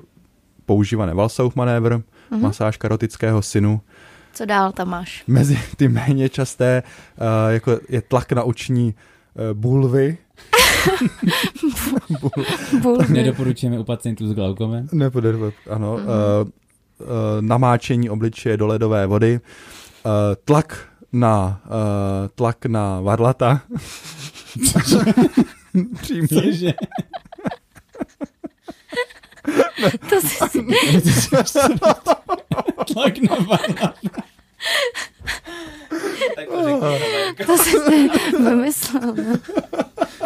používané 0.65 1.13
Valsauf 1.13 1.55
manévr, 1.55 1.95
mm-hmm. 1.95 2.41
masáž 2.41 2.77
karotického 2.77 3.41
synu. 3.41 3.81
Co 4.33 4.45
dál 4.45 4.71
tam 4.71 4.89
máš? 4.89 5.23
Mezi 5.27 5.59
ty 5.77 5.87
méně 5.87 6.29
časté 6.29 6.83
uh, 7.17 7.51
jako 7.51 7.79
je 7.89 8.01
tlak 8.01 8.31
na 8.31 8.43
oční 8.43 8.95
uh, 9.33 9.53
bulvy. 9.53 10.17
bulvy. 12.81 13.13
Nedoporučujeme 13.13 13.79
u 13.79 13.83
pacientů 13.83 14.27
s 14.27 14.33
glaukomem. 14.33 14.87
Nepodaruje, 14.91 15.51
ano. 15.69 15.97
Mm-hmm. 15.97 16.03
Uh, 16.03 16.47
uh, 16.47 17.07
namáčení 17.41 18.09
obličeje 18.09 18.57
do 18.57 18.67
ledové 18.67 19.07
vody. 19.07 19.39
Uh, 20.05 20.11
tlak 20.45 20.87
na, 21.13 21.61
uh, 21.65 22.27
tlak 22.35 22.65
na 22.65 23.01
varlata. 23.01 23.61
Přímě. 26.01 26.73
to 30.09 30.21
si... 30.21 30.37
Tlak 32.93 33.17
na 33.17 33.37
tak 36.35 36.47
to 36.47 36.63
řekni. 36.63 37.45
To 37.45 37.57
jsi 37.57 37.77
vymyslel. 38.43 39.15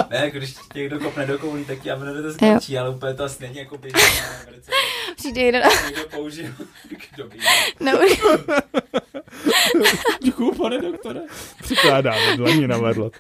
Ne, 0.10 0.18
jako 0.18 0.38
když 0.38 0.54
tě 0.74 0.80
někdo 0.80 1.00
kopne 1.00 1.26
do 1.28 1.40
koulí, 1.40 1.66
tak 1.66 1.80
ti 1.80 1.92
Amino 1.92 2.22
to 2.24 2.34
skončí, 2.34 2.78
ale 2.78 2.90
úplně 2.90 3.14
to 3.14 3.24
asi 3.24 3.44
není 3.44 3.58
jako 3.58 3.78
běžné. 3.78 4.02
Přijde 5.16 5.42
jeden. 5.42 5.64
Někdo 5.86 6.10
použil. 6.10 6.54
Dobrý. 7.18 7.40
No. 7.80 7.92
Děkuju, 10.22 10.56
pane 10.56 10.82
doktore. 10.82 11.20
Přikládáme 11.62 12.38
dlaní 12.38 12.68
na 12.68 12.78
vedlo. 12.78 13.12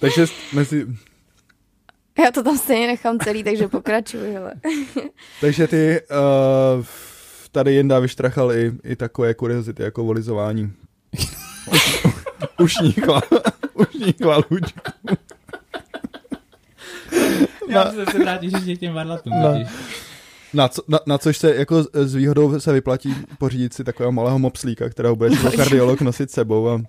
Takže 0.00 0.26
mezi... 0.52 0.86
Já 2.24 2.30
to 2.30 2.42
tam 2.42 2.58
stejně 2.58 2.86
nechám 2.86 3.18
celý, 3.18 3.44
takže 3.44 3.68
pokračuji, 3.68 4.32
hele. 4.32 4.52
takže 5.40 5.66
ty 5.66 6.00
uh, 6.10 6.84
tady 7.52 7.74
Jenda 7.74 7.98
vyštrachal 7.98 8.52
i, 8.52 8.72
i 8.84 8.96
takové 8.96 9.34
kuriozity 9.34 9.82
jako 9.82 10.04
volizování. 10.04 10.72
Ušní 12.60 12.92
chla, 12.92 13.22
ušní 13.74 14.12
chvalůčku. 14.12 14.90
Já 17.68 17.92
se 17.92 18.06
se 18.06 18.18
vrátit 18.18 18.52
ještě 18.52 18.76
k 18.76 18.80
těm 18.80 18.94
varlatům. 18.94 19.32
No. 19.42 19.64
Na, 20.54 20.68
co, 20.68 20.82
na, 20.88 20.98
na 21.06 21.18
což 21.18 21.36
se 21.38 21.54
jako 21.56 21.82
s 21.92 22.14
výhodou 22.14 22.60
se 22.60 22.72
vyplatí 22.72 23.14
pořídit 23.38 23.74
si 23.74 23.84
takového 23.84 24.12
malého 24.12 24.38
mopslíka, 24.38 24.88
kterého 24.88 25.16
bude 25.16 25.30
jako 25.34 25.50
kardiolog 25.56 26.00
nosit 26.00 26.30
sebou 26.30 26.68
a 26.68 26.80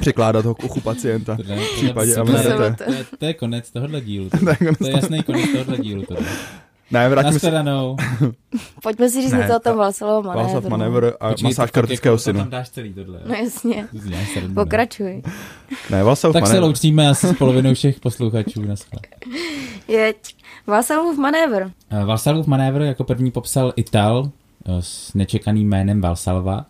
přikládat 0.00 0.44
ho 0.44 0.54
k 0.54 0.64
uchu 0.64 0.80
pacienta. 0.80 1.36
Tohle, 1.36 1.56
V 1.56 1.72
případě 1.74 2.16
MRT. 2.24 2.76
to, 2.84 2.92
je, 2.92 3.04
to 3.18 3.24
je 3.24 3.34
konec 3.34 3.70
tohohle 3.70 4.00
dílu. 4.00 4.28
To 4.40 4.50
je 4.50 4.56
konec 4.56 4.78
To 4.78 4.86
je 4.86 4.92
jasný 4.96 5.22
konec 5.22 5.50
tohohle 5.52 5.78
dílu. 5.78 6.02
Tohle. 6.02 6.26
Ne, 6.90 7.08
vrátíme 7.08 7.38
se. 7.40 7.52
Pojďme 8.82 9.08
si 9.08 9.22
říct 9.22 9.32
něco 9.32 9.46
o 9.56 9.60
tom 9.60 9.60
ta- 9.60 9.72
Valsalovo 9.72 10.28
Václav 10.28 10.46
manévru. 10.64 10.70
manévr 10.70 11.12
a 11.20 11.28
Počkej, 11.28 11.44
masáž 11.50 11.70
jako 11.90 12.08
to 12.10 12.18
synu. 12.18 12.38
Tam 12.38 12.50
dáš 12.50 12.70
celý 12.70 12.92
tohle. 12.94 13.20
No 13.26 13.34
jasně. 13.34 13.88
To 13.92 13.98
sranda. 14.32 14.62
Pokračuj. 14.64 15.22
Ne, 15.90 16.02
Václav 16.04 16.32
Tak 16.32 16.46
se 16.46 16.48
manévr. 16.52 16.64
loučíme 16.64 17.08
asi 17.08 17.26
s 17.26 17.32
polovinou 17.32 17.74
všech 17.74 18.00
posluchačů. 18.00 18.62
Naschle. 18.62 19.00
Jeď. 19.88 20.16
Valsalův 20.66 21.18
manévr. 21.18 21.70
Eh, 21.90 22.04
Valsalův 22.04 22.46
manévr 22.46 22.80
jako 22.80 23.04
první 23.04 23.30
popsal 23.30 23.72
Ital 23.76 24.30
eh, 24.66 24.82
s 24.82 25.14
nečekaným 25.14 25.68
jménem 25.68 26.00
Valsalva, 26.00 26.66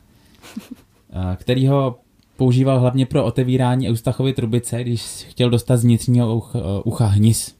eh, 1.12 1.36
který 1.36 1.66
ho 1.66 1.98
používal 2.36 2.80
hlavně 2.80 3.06
pro 3.06 3.24
otevírání 3.24 3.88
Eustachovy 3.88 4.32
trubice, 4.32 4.82
když 4.82 5.02
chtěl 5.28 5.50
dostat 5.50 5.76
z 5.76 5.84
vnitřního 5.84 6.36
ucha, 6.36 6.58
ucha 6.84 7.06
hnis. 7.06 7.54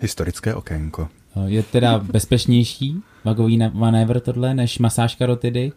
Historické 0.00 0.54
okénko. 0.54 1.08
Je 1.46 1.62
teda 1.62 1.98
bezpečnější 1.98 2.96
vagový 3.24 3.58
manévr 3.72 4.20
tohle 4.20 4.54
než 4.54 4.78
masáž 4.78 5.14
karotidy 5.14 5.72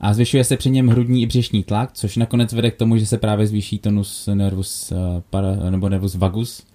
a 0.00 0.14
zvyšuje 0.14 0.44
se 0.44 0.56
při 0.56 0.70
něm 0.70 0.88
hrudní 0.88 1.22
i 1.22 1.26
břišní 1.26 1.64
tlak, 1.64 1.92
což 1.92 2.16
nakonec 2.16 2.52
vede 2.52 2.70
k 2.70 2.76
tomu, 2.76 2.96
že 2.96 3.06
se 3.06 3.18
právě 3.18 3.46
zvýší 3.46 3.78
tonus 3.78 4.28
nervus, 4.34 4.92
para, 5.30 5.70
nebo 5.70 5.88
nervus 5.88 6.14
vagus 6.14 6.66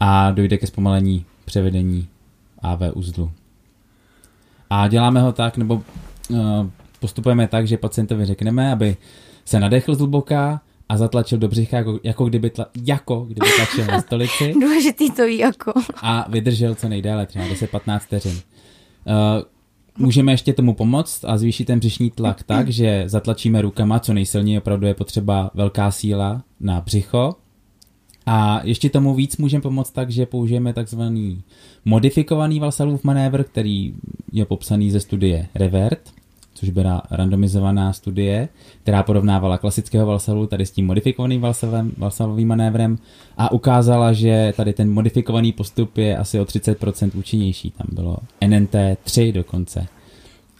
a 0.00 0.30
dojde 0.30 0.58
ke 0.58 0.66
zpomalení 0.66 1.24
převedení 1.44 2.08
AV 2.62 2.80
uzlu. 2.94 3.30
A 4.70 4.88
děláme 4.88 5.20
ho 5.20 5.32
tak, 5.32 5.56
nebo 5.56 5.82
uh, 6.28 6.38
postupujeme 7.00 7.48
tak, 7.48 7.66
že 7.66 7.76
pacientovi 7.76 8.24
řekneme, 8.24 8.72
aby 8.72 8.96
se 9.44 9.60
nadechl 9.60 9.94
zhluboka 9.94 10.60
a 10.88 10.96
zatlačil 10.96 11.38
do 11.38 11.48
břicha, 11.48 11.76
jako, 11.76 12.00
jako, 12.02 12.24
kdyby, 12.24 12.50
tla, 12.50 12.66
jako 12.82 13.20
kdyby 13.20 13.46
tlačil 13.56 13.86
na 13.86 14.00
stolici 14.00 14.52
Důležitý 14.60 15.10
to 15.10 15.26
ví 15.26 15.38
jako. 15.38 15.72
a 16.02 16.26
vydržel 16.28 16.74
co 16.74 16.88
nejdéle, 16.88 17.26
třeba 17.26 17.44
10-15 17.44 17.98
vteřin. 17.98 18.32
Uh, 18.32 19.42
můžeme 19.98 20.32
ještě 20.32 20.52
tomu 20.52 20.74
pomoct 20.74 21.24
a 21.24 21.38
zvýšit 21.38 21.64
ten 21.64 21.78
břišní 21.78 22.10
tlak 22.10 22.42
tak, 22.42 22.68
že 22.68 23.04
zatlačíme 23.06 23.62
rukama, 23.62 23.98
co 23.98 24.14
nejsilněji 24.14 24.58
opravdu 24.58 24.86
je 24.86 24.94
potřeba 24.94 25.50
velká 25.54 25.90
síla 25.90 26.42
na 26.60 26.80
břicho. 26.80 27.34
A 28.26 28.60
ještě 28.64 28.90
tomu 28.90 29.14
víc 29.14 29.36
můžeme 29.36 29.62
pomoct 29.62 29.90
tak, 29.90 30.10
že 30.10 30.26
použijeme 30.26 30.72
takzvaný 30.72 31.42
modifikovaný 31.84 32.60
Valsalův 32.60 33.04
manévr, 33.04 33.44
který 33.44 33.94
je 34.32 34.44
popsaný 34.44 34.90
ze 34.90 35.00
studie 35.00 35.46
Revert, 35.54 36.00
což 36.54 36.70
byla 36.70 37.02
randomizovaná 37.10 37.92
studie, 37.92 38.48
která 38.82 39.02
porovnávala 39.02 39.58
klasického 39.58 40.06
Valsalu 40.06 40.46
tady 40.46 40.66
s 40.66 40.70
tím 40.70 40.86
modifikovaným 40.86 41.40
Valsalem, 41.40 41.92
Valsalovým 41.98 42.48
manévrem 42.48 42.98
a 43.36 43.52
ukázala, 43.52 44.12
že 44.12 44.52
tady 44.56 44.72
ten 44.72 44.92
modifikovaný 44.92 45.52
postup 45.52 45.98
je 45.98 46.16
asi 46.16 46.40
o 46.40 46.44
30% 46.44 47.10
účinnější. 47.14 47.70
Tam 47.70 47.86
bylo 47.92 48.16
NNT 48.46 48.74
3 49.04 49.32
dokonce. 49.32 49.86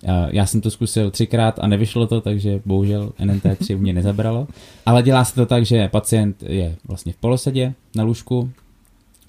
Eh, 0.05 0.29
Já 0.31 0.47
jsem 0.47 0.61
to 0.61 0.71
zkusil 0.71 1.11
třikrát 1.11 1.59
a 1.59 1.67
nevyšlo 1.67 2.07
to, 2.07 2.21
takže 2.21 2.61
bohužel 2.67 3.13
NNT3 3.19 3.77
u 3.77 3.79
mě 3.79 3.93
nezabralo. 3.93 4.47
Ale 4.87 5.03
dělá 5.03 5.25
se 5.25 5.35
to 5.35 5.47
tak, 5.47 5.67
že 5.67 5.89
pacient 5.89 6.43
je 6.43 6.77
vlastně 6.89 7.13
v 7.13 7.17
polosedě 7.17 7.75
na 7.97 8.05
lůžku, 8.05 8.51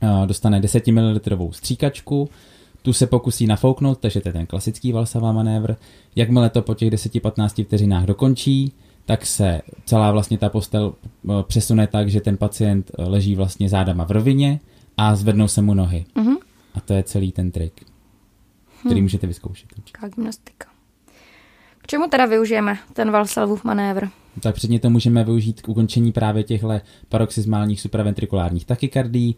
eh, 0.02 0.08
dostane 0.26 0.60
10 0.60 0.92
ml 0.92 1.20
stříkačku, 1.52 2.30
tu 2.82 2.94
se 2.94 3.08
pokusí 3.08 3.48
nafouknout, 3.48 4.00
takže 4.00 4.22
to 4.22 4.30
je 4.30 4.34
ten 4.34 4.46
klasický 4.46 4.92
valsavá 4.92 5.32
manévr. 5.32 5.76
Jakmile 6.16 6.50
to 6.50 6.62
po 6.62 6.74
těch 6.74 6.90
10-15 6.90 7.64
vteřinách 7.64 8.06
dokončí, 8.06 8.72
tak 9.06 9.26
se 9.26 9.62
celá 9.86 10.12
vlastně 10.12 10.38
ta 10.38 10.50
postel 10.50 10.94
eh, 11.30 11.34
přesune 11.48 11.88
tak, 11.88 12.10
že 12.10 12.22
ten 12.22 12.38
pacient 12.38 12.92
leží 12.98 13.36
vlastně 13.36 13.70
zádama 13.70 14.06
v 14.06 14.12
rovině 14.12 14.60
a 14.98 15.16
zvednou 15.16 15.48
se 15.48 15.62
mu 15.62 15.74
nohy. 15.74 16.06
Mhm. 16.16 16.36
A 16.74 16.80
to 16.80 16.94
je 16.94 17.04
celý 17.04 17.32
ten 17.32 17.52
trik, 17.52 17.74
který 18.86 19.02
můžete 19.02 19.28
vyzkoušet. 19.28 19.70
Taká 19.92 20.08
gymnastika. 20.08 20.68
K 21.78 21.88
čemu 21.88 22.08
teda 22.08 22.26
využijeme 22.26 22.78
ten 22.94 23.12
Valsalův 23.12 23.64
manévr? 23.64 24.08
tak 24.40 24.56
předně 24.56 24.80
to 24.80 24.90
můžeme 24.90 25.24
využít 25.24 25.62
k 25.62 25.70
ukončení 25.70 26.12
právě 26.12 26.44
těchto 26.44 26.72
paroxysmálních 27.10 27.82
supraventrikulárních 27.82 28.66
tachykardí, 28.66 29.36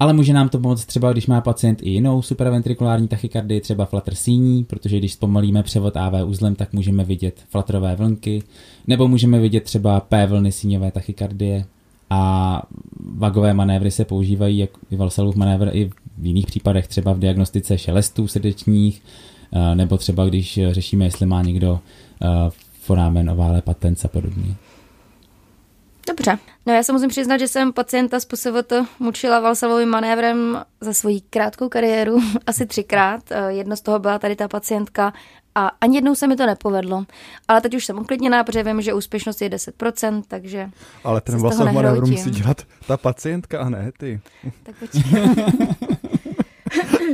ale 0.00 0.12
může 0.12 0.32
nám 0.32 0.48
to 0.48 0.58
pomoct 0.58 0.84
třeba, 0.84 1.12
když 1.12 1.26
má 1.26 1.40
pacient 1.40 1.82
i 1.82 1.90
jinou 1.90 2.22
supraventrikulární 2.22 3.08
tachykardii, 3.08 3.60
třeba 3.60 3.86
flatr 3.86 4.14
síní, 4.14 4.64
protože 4.64 4.98
když 4.98 5.12
zpomalíme 5.12 5.62
převod 5.62 5.96
AV 5.96 6.12
uzlem, 6.26 6.54
tak 6.54 6.72
můžeme 6.72 7.04
vidět 7.04 7.44
flatrové 7.48 7.96
vlnky, 7.96 8.42
nebo 8.86 9.08
můžeme 9.08 9.40
vidět 9.40 9.64
třeba 9.64 10.00
P 10.00 10.26
vlny 10.26 10.52
síňové 10.52 10.90
tachykardie 10.90 11.64
a 12.10 12.62
vagové 13.16 13.54
manévry 13.54 13.90
se 13.90 14.04
používají, 14.04 14.58
jak 14.58 14.70
i 14.90 14.96
Valsalův 14.96 15.36
manévr, 15.36 15.70
i 15.72 15.90
v 16.18 16.26
jiných 16.26 16.46
případech, 16.46 16.88
třeba 16.88 17.12
v 17.12 17.18
diagnostice 17.18 17.78
šelestů 17.78 18.28
srdečních, 18.28 19.02
eh, 19.52 19.74
nebo 19.74 19.96
třeba 19.96 20.24
když 20.24 20.60
řešíme, 20.70 21.04
jestli 21.04 21.26
má 21.26 21.42
někdo 21.42 21.80
eh, 22.22 22.26
foramen, 22.80 23.30
ovále, 23.30 23.62
patens 23.62 24.04
a 24.04 24.08
podobně. 24.08 24.54
Dobře. 26.08 26.38
No 26.66 26.72
já 26.74 26.82
se 26.82 26.92
musím 26.92 27.08
přiznat, 27.08 27.38
že 27.38 27.48
jsem 27.48 27.72
pacienta 27.72 28.20
z 28.20 28.24
PSVT 28.24 28.72
mučila 28.98 29.40
Valsalovým 29.40 29.88
manévrem 29.88 30.62
za 30.80 30.92
svoji 30.92 31.20
krátkou 31.20 31.68
kariéru 31.68 32.20
asi 32.46 32.66
třikrát. 32.66 33.20
Eh, 33.30 33.52
Jedno 33.52 33.76
z 33.76 33.80
toho 33.80 33.98
byla 33.98 34.18
tady 34.18 34.36
ta 34.36 34.48
pacientka 34.48 35.12
a 35.54 35.70
ani 35.80 35.96
jednou 35.96 36.14
se 36.14 36.26
mi 36.26 36.36
to 36.36 36.46
nepovedlo. 36.46 37.04
Ale 37.48 37.60
teď 37.60 37.74
už 37.74 37.84
jsem 37.84 37.98
uklidněná, 37.98 38.44
protože 38.44 38.62
vím, 38.62 38.82
že 38.82 38.94
úspěšnost 38.94 39.42
je 39.42 39.48
10%, 39.50 40.22
takže 40.28 40.70
Ale 41.04 41.20
ten 41.20 41.38
vlastně 41.38 41.64
toho 41.64 41.74
manévr 41.74 42.06
musí 42.06 42.30
dělat 42.30 42.62
ta 42.86 42.96
pacientka 42.96 43.60
a 43.60 43.68
ne 43.68 43.90
ty. 43.98 44.20
tak 44.62 44.74
počkej. 44.76 45.02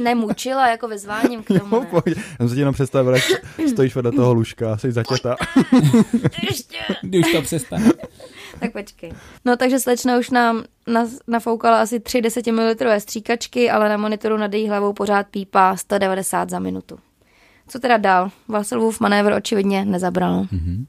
Nemučila 0.03 0.69
jako 0.69 0.89
vyzváním 0.89 1.43
k 1.43 1.47
tomu. 1.47 1.61
No, 1.71 1.81
Ne. 1.81 1.87
pojď. 1.87 2.17
Já 2.17 2.23
jsem 2.37 2.49
si 2.49 2.59
jenom 2.59 2.75
představil, 2.75 3.15
jak 3.15 3.25
stojíš 3.69 3.95
vedle 3.95 4.13
toho 4.13 4.35
lůžka, 4.35 4.77
jsi 4.79 4.93
zatěta. 4.93 5.37
Ještě. 6.51 6.77
Kdy 7.03 7.19
už 7.19 7.33
to 7.33 7.43
přestane. 7.43 7.91
Tak 8.61 8.73
počkej. 8.73 9.13
No 9.45 9.57
takže 9.57 9.79
slečna 9.81 10.19
už 10.19 10.31
nám 10.31 10.65
nafoukala 11.29 11.81
asi 11.81 12.01
3 12.01 12.23
10 12.23 12.47
ml 12.47 12.75
stříkačky, 12.99 13.71
ale 13.71 13.89
na 13.89 13.97
monitoru 13.97 14.37
nad 14.37 14.55
její 14.55 14.69
hlavou 14.69 14.93
pořád 14.93 15.27
pípá 15.31 15.77
190 15.77 16.51
za 16.51 16.59
minutu. 16.59 16.99
Co 17.69 17.79
teda 17.79 17.97
dál? 17.97 18.31
Valsalův 18.49 19.01
manévr 19.01 19.33
očividně 19.33 19.85
nezabral. 19.85 20.47
Mhm. 20.53 20.87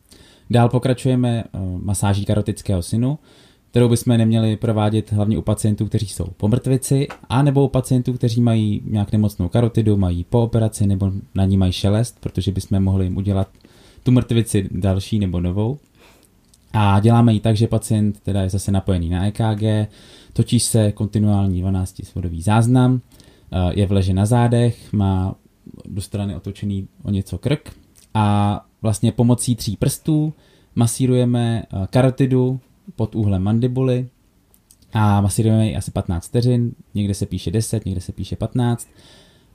Dál 0.49 0.69
pokračujeme 0.69 1.43
uh, 1.51 1.81
masáží 1.81 2.25
karotického 2.25 2.83
synu, 2.83 3.19
kterou 3.71 3.89
bychom 3.89 4.17
neměli 4.17 4.57
provádět 4.57 5.11
hlavně 5.11 5.37
u 5.37 5.41
pacientů, 5.41 5.85
kteří 5.85 6.07
jsou 6.07 6.25
po 6.37 6.47
mrtvici, 6.47 7.07
a 7.29 7.43
nebo 7.43 7.65
u 7.65 7.67
pacientů, 7.67 8.13
kteří 8.13 8.41
mají 8.41 8.81
nějak 8.85 9.11
nemocnou 9.11 9.49
karotidu, 9.49 9.97
mají 9.97 10.23
po 10.23 10.43
operaci 10.43 10.87
nebo 10.87 11.11
na 11.35 11.45
ní 11.45 11.57
mají 11.57 11.71
šelest, 11.71 12.17
protože 12.19 12.51
bychom 12.51 12.79
mohli 12.79 13.05
jim 13.05 13.17
udělat 13.17 13.47
tu 14.03 14.11
mrtvici 14.11 14.69
další 14.71 15.19
nebo 15.19 15.41
novou. 15.41 15.77
A 16.77 16.99
děláme 16.99 17.33
ji 17.33 17.39
tak, 17.39 17.57
že 17.57 17.67
pacient 17.67 18.19
teda 18.19 18.41
je 18.41 18.49
zase 18.49 18.71
napojený 18.71 19.09
na 19.09 19.25
EKG, 19.25 19.89
točí 20.33 20.59
se 20.59 20.91
kontinuální 20.91 21.63
12-svodový 21.63 22.41
záznam, 22.41 23.01
eh, 23.51 23.79
je 23.79 23.85
v 23.85 23.91
leže 23.91 24.13
na 24.13 24.25
zádech, 24.25 24.93
má 24.93 25.35
do 25.85 26.01
strany 26.01 26.35
otočený 26.35 26.87
o 27.03 27.11
něco 27.11 27.37
krk 27.37 27.71
a 28.13 28.65
vlastně 28.81 29.11
pomocí 29.11 29.55
tří 29.55 29.77
prstů 29.77 30.33
masírujeme 30.75 31.63
eh, 31.63 31.87
karotidu 31.89 32.59
pod 32.95 33.15
úhlem 33.15 33.43
mandibuly 33.43 34.09
a 34.93 35.21
masírujeme 35.21 35.67
ji 35.67 35.75
asi 35.75 35.91
15 35.91 36.27
vteřin, 36.27 36.71
někde 36.93 37.13
se 37.13 37.25
píše 37.25 37.51
10, 37.51 37.85
někde 37.85 38.01
se 38.01 38.11
píše 38.11 38.35
15 38.35 38.87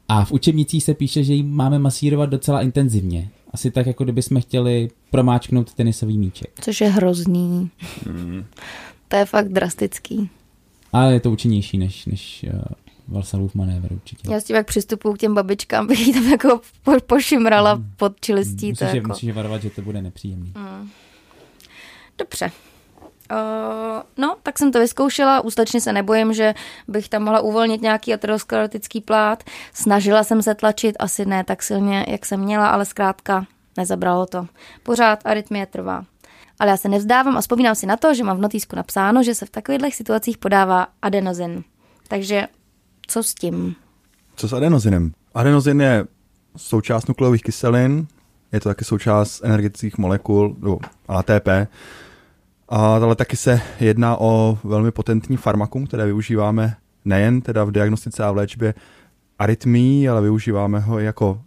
a 0.08 0.24
v 0.24 0.32
učebnicích 0.32 0.84
se 0.84 0.94
píše, 0.94 1.24
že 1.24 1.34
ji 1.34 1.42
máme 1.42 1.78
masírovat 1.78 2.30
docela 2.30 2.62
intenzivně. 2.62 3.28
Asi 3.50 3.70
tak, 3.70 3.86
jako 3.86 4.04
kdyby 4.04 4.22
jsme 4.22 4.40
chtěli 4.40 4.88
promáčknout 5.10 5.74
tenisový 5.74 6.18
míček. 6.18 6.50
Což 6.60 6.80
je 6.80 6.88
hrozný. 6.88 7.70
To 9.08 9.16
je 9.16 9.24
fakt 9.24 9.48
drastický. 9.48 10.30
Ale 10.92 11.12
je 11.12 11.20
to 11.20 11.30
účinnější 11.30 11.78
než, 11.78 12.06
než 12.06 12.46
uh, 12.54 12.60
Valsalův 13.10 13.54
manévr 13.54 13.92
určitě. 13.92 14.32
Já 14.32 14.40
s 14.40 14.44
tím 14.44 14.56
jak 14.56 14.66
přistupuju 14.66 15.14
k 15.14 15.18
těm 15.18 15.34
babičkám, 15.34 15.86
bych 15.86 16.06
jí 16.06 16.12
tam 16.12 16.24
jako 16.24 16.60
po- 16.84 17.00
pošimrala 17.06 17.82
pod 17.96 18.20
čelistí. 18.20 18.66
to 18.74 18.84
Musíš, 18.84 18.94
je, 18.94 18.96
jako... 18.96 19.08
musíš 19.08 19.26
je 19.26 19.32
varovat, 19.32 19.62
že 19.62 19.70
to 19.70 19.82
bude 19.82 20.02
nepříjemný. 20.02 20.52
Dobře. 22.18 22.50
Uh, 23.30 24.02
no, 24.16 24.36
tak 24.42 24.58
jsem 24.58 24.72
to 24.72 24.78
vyzkoušela, 24.78 25.40
ústečně 25.40 25.80
se 25.80 25.92
nebojím, 25.92 26.32
že 26.32 26.54
bych 26.88 27.08
tam 27.08 27.22
mohla 27.22 27.40
uvolnit 27.40 27.82
nějaký 27.82 28.14
aterosklerotický 28.14 29.00
plát. 29.00 29.44
Snažila 29.72 30.24
jsem 30.24 30.42
se 30.42 30.54
tlačit, 30.54 30.96
asi 30.98 31.26
ne 31.26 31.44
tak 31.44 31.62
silně, 31.62 32.06
jak 32.08 32.26
jsem 32.26 32.40
měla, 32.40 32.68
ale 32.68 32.84
zkrátka 32.84 33.46
nezabralo 33.76 34.26
to. 34.26 34.46
Pořád 34.82 35.26
arytmie 35.26 35.66
trvá. 35.66 36.04
Ale 36.58 36.70
já 36.70 36.76
se 36.76 36.88
nevzdávám 36.88 37.36
a 37.36 37.40
vzpomínám 37.40 37.74
si 37.74 37.86
na 37.86 37.96
to, 37.96 38.14
že 38.14 38.24
mám 38.24 38.36
v 38.36 38.40
notýsku 38.40 38.76
napsáno, 38.76 39.22
že 39.22 39.34
se 39.34 39.46
v 39.46 39.50
takovýchto 39.50 39.90
situacích 39.90 40.38
podává 40.38 40.86
adenozin. 41.02 41.64
Takže 42.08 42.48
co 43.06 43.22
s 43.22 43.34
tím? 43.34 43.76
Co 44.36 44.48
s 44.48 44.52
adenozinem? 44.52 45.12
Adenozin 45.34 45.80
je 45.80 46.04
součást 46.56 47.08
nukleových 47.08 47.42
kyselin, 47.42 48.06
je 48.52 48.60
to 48.60 48.68
taky 48.68 48.84
součást 48.84 49.44
energetických 49.44 49.98
molekul, 49.98 50.56
nebo 50.60 50.78
ATP, 51.08 51.48
ale 52.70 53.16
taky 53.16 53.36
se 53.36 53.60
jedná 53.80 54.20
o 54.20 54.58
velmi 54.64 54.90
potentní 54.90 55.36
farmakum, 55.36 55.86
které 55.86 56.06
využíváme 56.06 56.76
nejen 57.04 57.40
teda 57.40 57.64
v 57.64 57.70
diagnostice 57.70 58.24
a 58.24 58.30
v 58.30 58.36
léčbě 58.36 58.74
arytmí, 59.38 60.08
ale 60.08 60.22
využíváme 60.22 60.80
ho 60.80 60.98
jako 60.98 61.40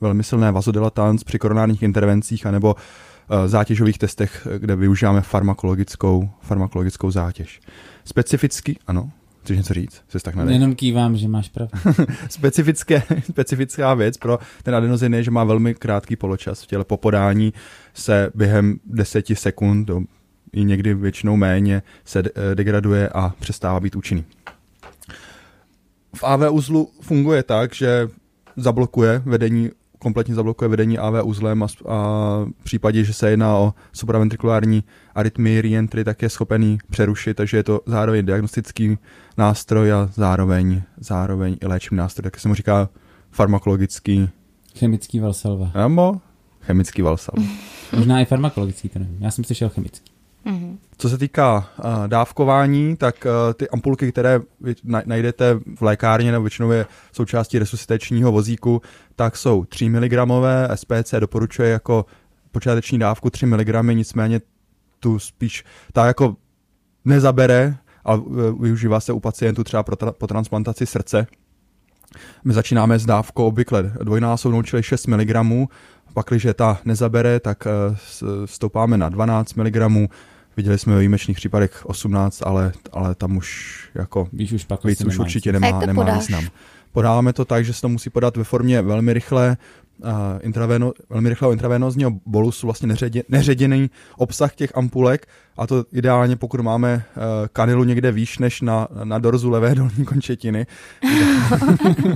velmi 0.00 0.24
silné 0.24 0.52
vazodilatans 0.52 1.24
při 1.24 1.38
koronárních 1.38 1.82
intervencích 1.82 2.46
anebo 2.46 2.74
uh, 2.74 3.46
zátěžových 3.46 3.98
testech, 3.98 4.46
kde 4.58 4.76
využíváme 4.76 5.20
farmakologickou, 5.20 6.30
farmakologickou 6.40 7.10
zátěž. 7.10 7.60
Specificky, 8.04 8.78
ano, 8.86 9.10
chceš 9.42 9.56
něco 9.56 9.74
říct? 9.74 10.02
Jsi 10.08 10.18
tak 10.18 10.34
nadej. 10.34 10.54
Jenom 10.54 10.74
kývám, 10.74 11.16
že 11.16 11.28
máš 11.28 11.48
pravdu. 11.48 11.78
Specifické, 12.28 13.02
specifická 13.32 13.94
věc 13.94 14.16
pro 14.16 14.38
ten 14.62 14.74
adenozin 14.74 15.14
je, 15.14 15.22
že 15.22 15.30
má 15.30 15.44
velmi 15.44 15.74
krátký 15.74 16.16
poločas 16.16 16.62
v 16.62 16.66
těle. 16.66 16.84
Po 16.84 16.96
podání 16.96 17.52
se 17.94 18.30
během 18.34 18.78
10 18.86 19.26
sekund, 19.34 19.84
do, 19.84 20.00
i 20.54 20.64
někdy 20.64 20.94
většinou 20.94 21.36
méně, 21.36 21.82
se 22.04 22.22
de- 22.22 22.30
degraduje 22.54 23.08
a 23.08 23.34
přestává 23.40 23.80
být 23.80 23.96
účinný. 23.96 24.24
V 26.16 26.24
AV 26.24 26.40
uzlu 26.50 26.90
funguje 27.00 27.42
tak, 27.42 27.74
že 27.74 28.08
zablokuje 28.56 29.22
vedení 29.24 29.70
kompletně 30.04 30.34
zablokuje 30.34 30.68
vedení 30.68 30.98
AV 30.98 31.24
uzlem 31.24 31.62
a, 31.62 31.66
a 31.88 31.98
v 32.60 32.64
případě, 32.64 33.04
že 33.04 33.12
se 33.12 33.30
jedná 33.30 33.56
o 33.56 33.74
supraventrikulární 33.92 34.84
arytmii 35.14 35.60
reentry, 35.60 36.04
tak 36.04 36.22
je 36.22 36.28
schopený 36.28 36.78
přerušit, 36.90 37.34
takže 37.34 37.56
je 37.56 37.62
to 37.62 37.80
zároveň 37.86 38.26
diagnostický 38.26 38.98
nástroj 39.38 39.92
a 39.92 40.10
zároveň, 40.14 40.82
zároveň 41.00 41.56
i 41.62 41.66
léčivý 41.66 41.96
nástroj, 41.96 42.22
tak 42.22 42.40
se 42.40 42.48
mu 42.48 42.54
říká 42.54 42.88
farmakologický. 43.30 44.28
Chemický 44.78 45.20
valsalva. 45.20 45.72
Nebo 45.74 46.20
chemický 46.60 47.02
valsalva. 47.02 47.48
Možná 47.96 48.20
i 48.20 48.24
farmakologický, 48.24 48.88
to 48.88 48.98
nevím. 48.98 49.16
Já 49.20 49.30
jsem 49.30 49.44
slyšel 49.44 49.68
chemický. 49.68 50.13
Mm-hmm. 50.46 50.78
Co 50.98 51.08
se 51.08 51.18
týká 51.18 51.56
uh, 51.78 52.08
dávkování, 52.08 52.96
tak 52.96 53.26
uh, 53.26 53.52
ty 53.54 53.68
ampulky, 53.68 54.12
které 54.12 54.40
najdete 55.04 55.58
v 55.76 55.82
lékárně 55.82 56.32
nebo 56.32 56.42
většinou 56.42 56.70
je 56.70 56.86
součástí 57.12 57.58
resuscitačního 57.58 58.32
vozíku, 58.32 58.82
tak 59.16 59.36
jsou 59.36 59.64
3 59.64 59.88
mg, 59.88 60.12
SPC 60.74 61.14
doporučuje 61.18 61.70
jako 61.70 62.06
počáteční 62.52 62.98
dávku 62.98 63.30
3 63.30 63.46
mg, 63.46 63.68
nicméně 63.92 64.40
tu 65.00 65.18
spíš 65.18 65.64
ta 65.92 66.06
jako 66.06 66.36
nezabere 67.04 67.76
a 68.04 68.16
využívá 68.60 69.00
se 69.00 69.12
u 69.12 69.20
pacientů 69.20 69.64
třeba 69.64 69.82
pro 69.82 69.96
tra- 69.96 70.12
po 70.12 70.26
transplantaci 70.26 70.86
srdce. 70.86 71.26
My 72.44 72.52
začínáme 72.52 72.98
s 72.98 73.06
dávkou 73.06 73.46
obvykle 73.46 73.82
dvojnásobnou, 74.02 74.62
čili 74.62 74.82
6 74.82 75.06
mg, 75.06 75.36
pak, 76.14 76.26
když 76.28 76.46
ta 76.54 76.78
nezabere, 76.84 77.40
tak 77.40 77.66
stoupáme 78.44 78.98
na 78.98 79.08
12 79.08 79.54
mg, 79.54 80.08
Viděli 80.56 80.78
jsme 80.78 80.92
ve 80.92 80.98
výjimečných 80.98 81.36
případech 81.36 81.86
18, 81.86 82.42
ale, 82.46 82.72
ale 82.92 83.14
tam 83.14 83.36
už 83.36 83.78
jako 83.94 84.28
víc 84.32 84.52
už, 84.52 84.64
pak 84.64 84.84
víc 84.84 85.04
už 85.04 85.18
určitě 85.18 85.52
nemá, 85.52 85.80
nemá 85.86 86.14
význam. 86.14 86.44
Podáváme 86.92 87.32
to 87.32 87.44
tak, 87.44 87.64
že 87.64 87.72
se 87.72 87.80
to 87.80 87.88
musí 87.88 88.10
podat 88.10 88.36
ve 88.36 88.44
formě 88.44 88.82
velmi 88.82 89.12
rychle, 89.12 89.56
uh, 89.98 90.08
intraveno, 90.40 90.92
velmi 91.10 91.28
rychlého 91.28 91.52
intravenózního 91.52 92.12
bolusu, 92.26 92.66
vlastně 92.66 92.88
neředě, 92.88 93.22
neředěný 93.28 93.90
obsah 94.16 94.54
těch 94.54 94.76
ampulek 94.76 95.26
a 95.56 95.66
to 95.66 95.84
ideálně, 95.92 96.36
pokud 96.36 96.60
máme 96.60 96.94
uh, 97.16 97.22
kanilu 97.52 97.84
někde 97.84 98.12
výš 98.12 98.38
než 98.38 98.60
na, 98.60 98.88
na 99.04 99.18
dorzu 99.18 99.50
levé 99.50 99.74
dolní 99.74 100.04
končetiny. 100.04 100.66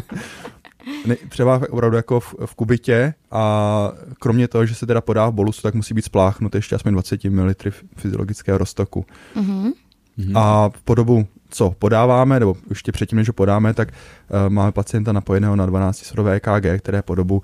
ne, 1.06 1.16
třeba 1.28 1.60
opravdu 1.70 1.96
jako 1.96 2.20
v, 2.20 2.34
v 2.46 2.54
kubitě 2.54 3.14
a 3.30 3.92
kromě 4.18 4.48
toho, 4.48 4.66
že 4.66 4.74
se 4.74 4.86
teda 4.86 5.00
podá 5.00 5.28
v 5.28 5.32
bolusu, 5.32 5.62
tak 5.62 5.74
musí 5.74 5.94
být 5.94 6.04
spláchnut 6.04 6.54
ještě 6.54 6.76
aspoň 6.76 6.92
20 6.92 7.24
ml 7.24 7.52
fyziologického 7.96 8.58
roztoku. 8.58 9.06
Mm-hmm. 9.36 9.72
A 10.34 10.70
po 10.84 10.94
dobu, 10.94 11.26
co 11.50 11.74
podáváme, 11.78 12.40
nebo 12.40 12.56
ještě 12.68 12.92
předtím, 12.92 13.18
než 13.18 13.28
ho 13.28 13.32
podáme, 13.32 13.74
tak 13.74 13.88
uh, 13.88 14.52
máme 14.52 14.72
pacienta 14.72 15.12
napojeného 15.12 15.56
na 15.56 15.66
12 15.66 15.98
srodové 15.98 16.34
EKG, 16.34 16.78
které 16.78 17.02
po 17.02 17.14
dobu 17.14 17.42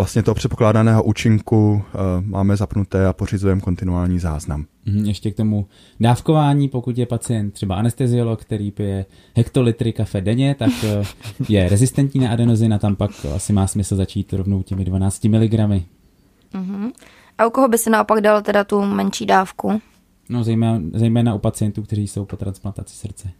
vlastně 0.00 0.22
toho 0.22 0.34
předpokládaného 0.34 1.02
účinku 1.02 1.72
uh, 1.72 1.80
máme 2.24 2.56
zapnuté 2.56 3.06
a 3.06 3.12
pořizujeme 3.12 3.60
kontinuální 3.60 4.18
záznam. 4.18 4.64
Mm, 4.86 5.04
ještě 5.04 5.30
k 5.30 5.36
tomu 5.36 5.66
dávkování, 6.00 6.68
pokud 6.68 6.98
je 6.98 7.06
pacient 7.06 7.50
třeba 7.50 7.74
anesteziolog, 7.74 8.40
který 8.40 8.70
pije 8.70 9.06
hektolitry 9.36 9.92
kafe 9.92 10.20
denně, 10.20 10.54
tak 10.58 10.68
uh, 10.68 11.06
je 11.48 11.68
rezistentní 11.68 12.20
na 12.20 12.30
adenozin 12.30 12.74
a 12.74 12.78
tam 12.78 12.96
pak 12.96 13.10
asi 13.34 13.52
má 13.52 13.66
smysl 13.66 13.96
začít 13.96 14.32
rovnou 14.32 14.62
těmi 14.62 14.84
12 14.84 15.24
mg. 15.24 15.52
Mm-hmm. 15.52 16.90
A 17.38 17.46
u 17.46 17.50
koho 17.50 17.68
by 17.68 17.78
se 17.78 17.90
naopak 17.90 18.20
dal 18.20 18.42
teda 18.42 18.64
tu 18.64 18.82
menší 18.82 19.26
dávku? 19.26 19.80
No 20.28 20.44
zejména, 20.44 20.80
zejména 20.94 21.34
u 21.34 21.38
pacientů, 21.38 21.82
kteří 21.82 22.08
jsou 22.08 22.24
po 22.24 22.36
transplantaci 22.36 22.96
srdce. 22.96 23.30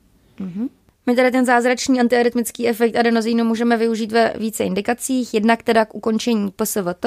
Mm-hmm. 0.41 0.69
My 1.11 1.17
tady 1.17 1.31
ten 1.31 1.45
zázračný 1.45 2.01
antiarytmický 2.01 2.69
efekt 2.69 2.97
adenozínu 2.97 3.45
můžeme 3.45 3.77
využít 3.77 4.13
ve 4.13 4.33
více 4.39 4.65
indikacích, 4.65 5.35
jednak 5.35 5.63
teda 5.63 5.85
k 5.85 5.95
ukončení 5.95 6.51
PSVT, 6.51 7.07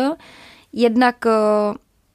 jednak 0.73 1.25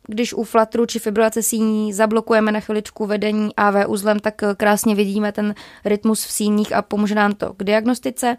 když 0.07 0.35
u 0.35 0.45
flatru 0.45 0.87
či 0.87 0.99
fibrilace 0.99 1.43
síní 1.43 1.93
zablokujeme 1.93 2.53
na 2.53 2.61
chviličku 2.61 3.07
vedení 3.07 3.57
AV 3.57 3.89
uzlem, 3.89 4.19
tak 4.19 4.35
krásně 4.57 4.95
vidíme 4.95 5.33
ten 5.33 5.55
rytmus 5.85 6.25
v 6.25 6.33
síních 6.33 6.73
a 6.73 6.83
pomůže 6.83 7.15
nám 7.15 7.33
to 7.35 7.55
k 7.55 7.65
diagnostice. 7.65 8.37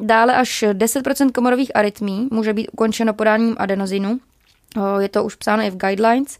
Dále 0.00 0.36
až 0.36 0.64
10% 0.72 1.32
komorových 1.32 1.76
arytmí 1.76 2.28
může 2.30 2.52
být 2.52 2.68
ukončeno 2.72 3.14
podáním 3.14 3.56
adenozinu, 3.58 4.18
je 4.98 5.08
to 5.08 5.24
už 5.24 5.34
psáno 5.34 5.62
i 5.62 5.70
v 5.70 5.76
guidelines. 5.76 6.38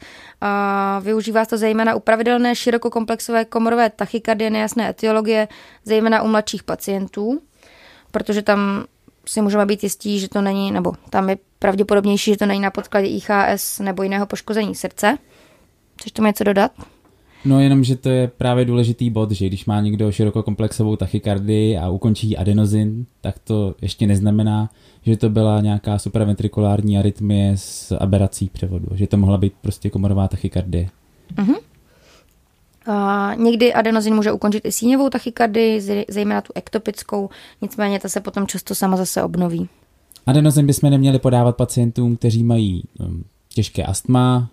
Využívá 1.01 1.45
se 1.45 1.51
to 1.51 1.59
zejména 1.59 1.95
u 1.95 2.01
pravidelné 2.01 2.55
širokokomplexové 2.55 3.45
komorové 3.45 3.91
tachykardie 3.91 4.51
nejasné 4.51 4.91
etiologie, 4.91 5.49
zejména 5.85 6.23
u 6.23 6.29
mladších 6.29 6.63
pacientů, 6.63 7.41
protože 8.11 8.43
tam 8.43 8.85
si 9.27 9.43
můžeme 9.43 9.67
být 9.67 9.83
jistí, 9.83 10.21
že 10.21 10.29
to 10.29 10.41
není, 10.43 10.73
nebo 10.73 10.93
tam 11.11 11.31
je 11.31 11.37
pravděpodobnější, 11.59 12.31
že 12.31 12.37
to 12.37 12.47
není 12.47 12.61
na 12.61 12.71
podkladě 12.71 13.07
IHS 13.07 13.79
nebo 13.79 14.03
jiného 14.03 14.27
poškození 14.27 14.75
srdce. 14.75 15.19
Chceš 16.01 16.13
tomu 16.13 16.27
něco 16.27 16.45
dodat? 16.45 16.73
No 17.45 17.61
jenom, 17.61 17.85
že 17.85 17.97
to 17.97 18.09
je 18.09 18.29
právě 18.29 18.65
důležitý 18.65 19.11
bod, 19.11 19.31
že 19.31 19.47
když 19.47 19.67
má 19.67 19.81
někdo 19.81 20.13
širokokomplexovou 20.13 20.97
tachykardii 20.97 21.79
a 21.79 21.89
ukončí 21.89 22.37
adenozin, 22.37 23.07
tak 23.21 23.39
to 23.39 23.75
ještě 23.83 24.07
neznamená, 24.07 24.71
že 25.03 25.17
to 25.17 25.31
byla 25.31 25.61
nějaká 25.61 25.99
supraventrikulární 25.99 26.99
arytmie 26.99 27.53
s 27.57 27.97
aberací 28.01 28.51
převodu, 28.53 28.87
že 28.95 29.07
to 29.07 29.17
mohla 29.17 29.39
být 29.39 29.53
prostě 29.61 29.91
komorová 29.91 30.29
tachykardie. 30.29 30.89
Uh-huh. 31.37 31.57
A 32.87 33.31
někdy 33.35 33.75
adenozin 33.75 34.15
může 34.15 34.33
ukončit 34.33 34.65
i 34.65 34.73
síňovou 34.73 35.11
tachykardii, 35.11 35.81
zejména 36.09 36.41
tu 36.41 36.53
ektopickou, 36.55 37.31
nicméně 37.63 38.01
ta 38.01 38.09
se 38.09 38.21
potom 38.21 38.47
často 38.47 38.75
sama 38.75 38.97
zase 38.97 39.23
obnoví. 39.23 39.69
Adenozin 40.27 40.67
bychom 40.67 40.91
neměli 40.91 41.19
podávat 41.19 41.57
pacientům, 41.57 42.17
kteří 42.17 42.45
mají 42.45 42.85
um, 43.01 43.25
těžké 43.49 43.85
astma, 43.85 44.51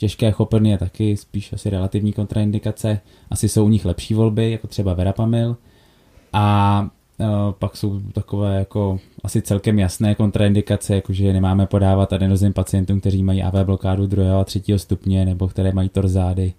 těžké 0.00 0.30
choprny 0.30 0.70
je 0.70 0.78
taky 0.78 1.16
spíš 1.16 1.52
asi 1.52 1.70
relativní 1.70 2.12
kontraindikace. 2.12 3.00
Asi 3.30 3.48
jsou 3.48 3.64
u 3.64 3.68
nich 3.68 3.84
lepší 3.84 4.14
volby, 4.14 4.50
jako 4.50 4.66
třeba 4.66 4.94
verapamil. 4.94 5.56
A 6.32 6.88
uh, 7.18 7.26
pak 7.58 7.76
jsou 7.76 8.00
takové 8.00 8.58
jako 8.58 9.00
asi 9.24 9.42
celkem 9.42 9.78
jasné 9.78 10.14
kontraindikace, 10.14 10.94
jakože 10.94 11.32
nemáme 11.32 11.66
podávat 11.66 12.12
adenozin 12.12 12.52
pacientům, 12.52 13.00
kteří 13.00 13.22
mají 13.22 13.42
AV 13.42 13.54
blokádu 13.66 14.06
druhého 14.06 14.40
a 14.40 14.44
třetího 14.44 14.78
stupně, 14.78 15.24
nebo 15.24 15.48
které 15.48 15.72
mají 15.72 15.88
torzády 15.88 16.52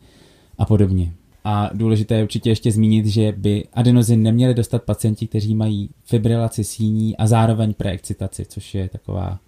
a 0.57 0.65
podobně. 0.65 1.13
A 1.43 1.69
důležité 1.73 2.15
je 2.15 2.23
určitě 2.23 2.49
ještě 2.49 2.71
zmínit, 2.71 3.05
že 3.05 3.33
by 3.37 3.63
adenozin 3.73 4.23
neměli 4.23 4.53
dostat 4.53 4.83
pacienti, 4.83 5.27
kteří 5.27 5.55
mají 5.55 5.89
fibrilaci 6.05 6.63
síní 6.63 7.17
a 7.17 7.27
zároveň 7.27 7.73
preexcitaci, 7.73 8.45
což 8.45 8.75
je 8.75 8.89
taková 8.89 9.39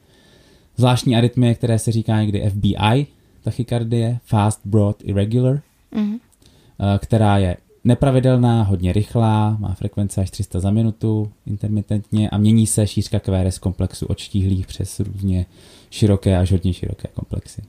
zvláštní 0.77 1.15
arytmie, 1.15 1.55
které 1.55 1.79
se 1.79 1.91
říká 1.91 2.21
někdy 2.21 2.49
FBI, 2.49 3.07
tachykardie, 3.43 4.19
fast, 4.25 4.61
broad, 4.65 4.95
irregular, 5.03 5.61
mm-hmm. 5.93 6.19
která 6.99 7.37
je 7.37 7.57
nepravidelná, 7.83 8.63
hodně 8.63 8.93
rychlá, 8.93 9.57
má 9.59 9.73
frekvence 9.73 10.21
až 10.21 10.31
300 10.31 10.59
za 10.59 10.71
minutu 10.71 11.31
intermitentně 11.45 12.29
a 12.29 12.37
mění 12.37 12.67
se 12.67 12.87
šířka 12.87 13.19
QRS 13.19 13.59
komplexu 13.59 14.05
od 14.05 14.19
štíhlých 14.19 14.67
přes 14.67 14.99
různě 14.99 15.45
široké 15.89 16.37
až 16.37 16.51
hodně 16.51 16.73
široké 16.73 17.07
komplexy. 17.13 17.61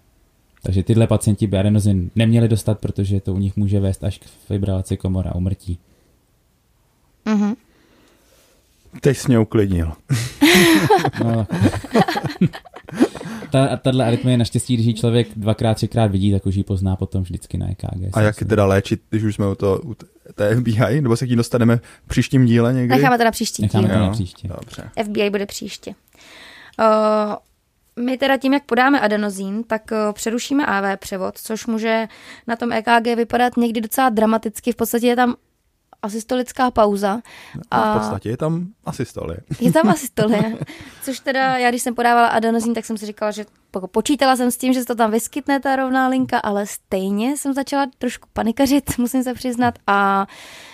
Takže 0.62 0.82
tyhle 0.82 1.06
pacienti 1.06 1.46
by 1.46 1.58
adenozin 1.58 2.10
neměli 2.14 2.48
dostat, 2.48 2.78
protože 2.78 3.20
to 3.20 3.34
u 3.34 3.38
nich 3.38 3.56
může 3.56 3.80
vést 3.80 4.04
až 4.04 4.18
k 4.18 4.24
fibrilaci 4.24 4.96
komora 4.96 5.30
a 5.30 5.34
umrtí. 5.34 5.78
Mm-hmm. 7.26 7.56
Teď 9.00 9.16
jsi 9.16 9.28
mě 9.28 9.38
uklidnil. 9.38 9.92
no, 11.24 11.46
ta, 13.50 13.76
tahle 13.76 14.06
arytmie 14.06 14.36
naštěstí, 14.36 14.74
když 14.74 14.86
ji 14.86 14.94
člověk 14.94 15.28
dvakrát, 15.36 15.74
třikrát 15.74 16.10
vidí, 16.10 16.32
tak 16.32 16.46
už 16.46 16.54
ji 16.54 16.64
pozná 16.64 16.96
potom 16.96 17.22
vždycky 17.22 17.58
na 17.58 17.70
EKG. 17.70 18.10
A 18.12 18.20
jak 18.20 18.36
teda 18.36 18.66
léčit, 18.66 19.00
když 19.10 19.22
už 19.22 19.34
jsme 19.34 19.48
u, 19.48 19.54
to, 19.54 19.80
u 19.84 19.94
té 20.34 20.56
FBI, 20.56 21.00
nebo 21.00 21.16
se 21.16 21.26
k 21.26 21.30
ní 21.30 21.36
dostaneme 21.36 21.76
v 21.76 22.08
příštím 22.08 22.46
díle 22.46 22.72
někdy? 22.72 22.96
Necháme 22.96 23.18
to 23.18 23.24
na 23.24 23.30
příští 23.30 23.62
Necháme 23.62 23.88
to 23.88 23.94
na 23.94 24.10
příště. 24.10 24.48
Dobře. 24.48 24.90
FBI 25.04 25.30
bude 25.30 25.46
příště. 25.46 25.94
Uh, 26.78 28.04
my 28.04 28.18
teda 28.18 28.36
tím, 28.36 28.54
jak 28.54 28.64
podáme 28.64 29.00
adenozín, 29.00 29.64
tak 29.64 29.82
uh, 29.92 30.12
přerušíme 30.12 30.66
AV 30.66 31.00
převod, 31.00 31.38
což 31.38 31.66
může 31.66 32.08
na 32.46 32.56
tom 32.56 32.72
EKG 32.72 33.06
vypadat 33.16 33.56
někdy 33.56 33.80
docela 33.80 34.08
dramaticky. 34.08 34.72
V 34.72 34.76
podstatě 34.76 35.06
je 35.06 35.16
tam 35.16 35.34
asystolická 36.04 36.70
pauza. 36.70 37.20
A 37.70 37.94
v 37.94 37.98
podstatě 37.98 38.28
je 38.28 38.36
tam 38.36 38.66
asystolie. 38.84 39.38
Je 39.60 39.72
tam 39.72 39.88
asystolie, 39.88 40.58
což 41.02 41.20
teda 41.20 41.58
já, 41.58 41.70
když 41.70 41.82
jsem 41.82 41.94
podávala 41.94 42.28
adenozín, 42.28 42.74
tak 42.74 42.84
jsem 42.84 42.98
si 42.98 43.06
říkala, 43.06 43.30
že 43.30 43.44
počítala 43.90 44.36
jsem 44.36 44.50
s 44.50 44.56
tím, 44.56 44.72
že 44.72 44.80
se 44.80 44.86
to 44.86 44.94
tam 44.94 45.10
vyskytne 45.10 45.60
ta 45.60 45.76
rovná 45.76 46.08
linka, 46.08 46.38
ale 46.38 46.66
stejně 46.66 47.36
jsem 47.36 47.54
začala 47.54 47.86
trošku 47.98 48.28
panikařit, 48.32 48.84
musím 48.98 49.22
se 49.22 49.34
přiznat 49.34 49.74
a 49.86 50.26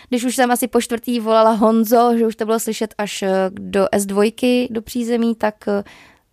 když 0.08 0.24
už 0.24 0.36
jsem 0.36 0.50
asi 0.50 0.68
po 0.68 0.80
čtvrtý 0.80 1.20
volala 1.20 1.50
Honzo, 1.50 2.18
že 2.18 2.26
už 2.26 2.36
to 2.36 2.44
bylo 2.44 2.60
slyšet 2.60 2.94
až 2.98 3.22
eh, 3.22 3.50
do 3.50 3.84
S2, 3.84 4.68
do 4.70 4.82
přízemí, 4.82 5.34
tak 5.34 5.54
eh, 5.68 5.84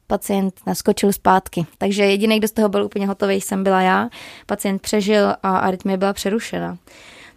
pacient 0.08 0.54
naskočil 0.68 1.14
zpátky. 1.14 1.66
Takže 1.78 2.04
jediný, 2.04 2.38
kdo 2.40 2.48
z 2.48 2.52
toho 2.52 2.70
byl 2.70 2.86
úplně 2.86 3.08
hotový, 3.08 3.42
jsem 3.42 3.64
byla 3.64 3.82
já. 3.82 4.10
Pacient 4.46 4.82
přežil 4.82 5.36
a 5.44 5.58
arytmie 5.58 5.98
byla 5.98 6.14
přerušena. 6.14 6.78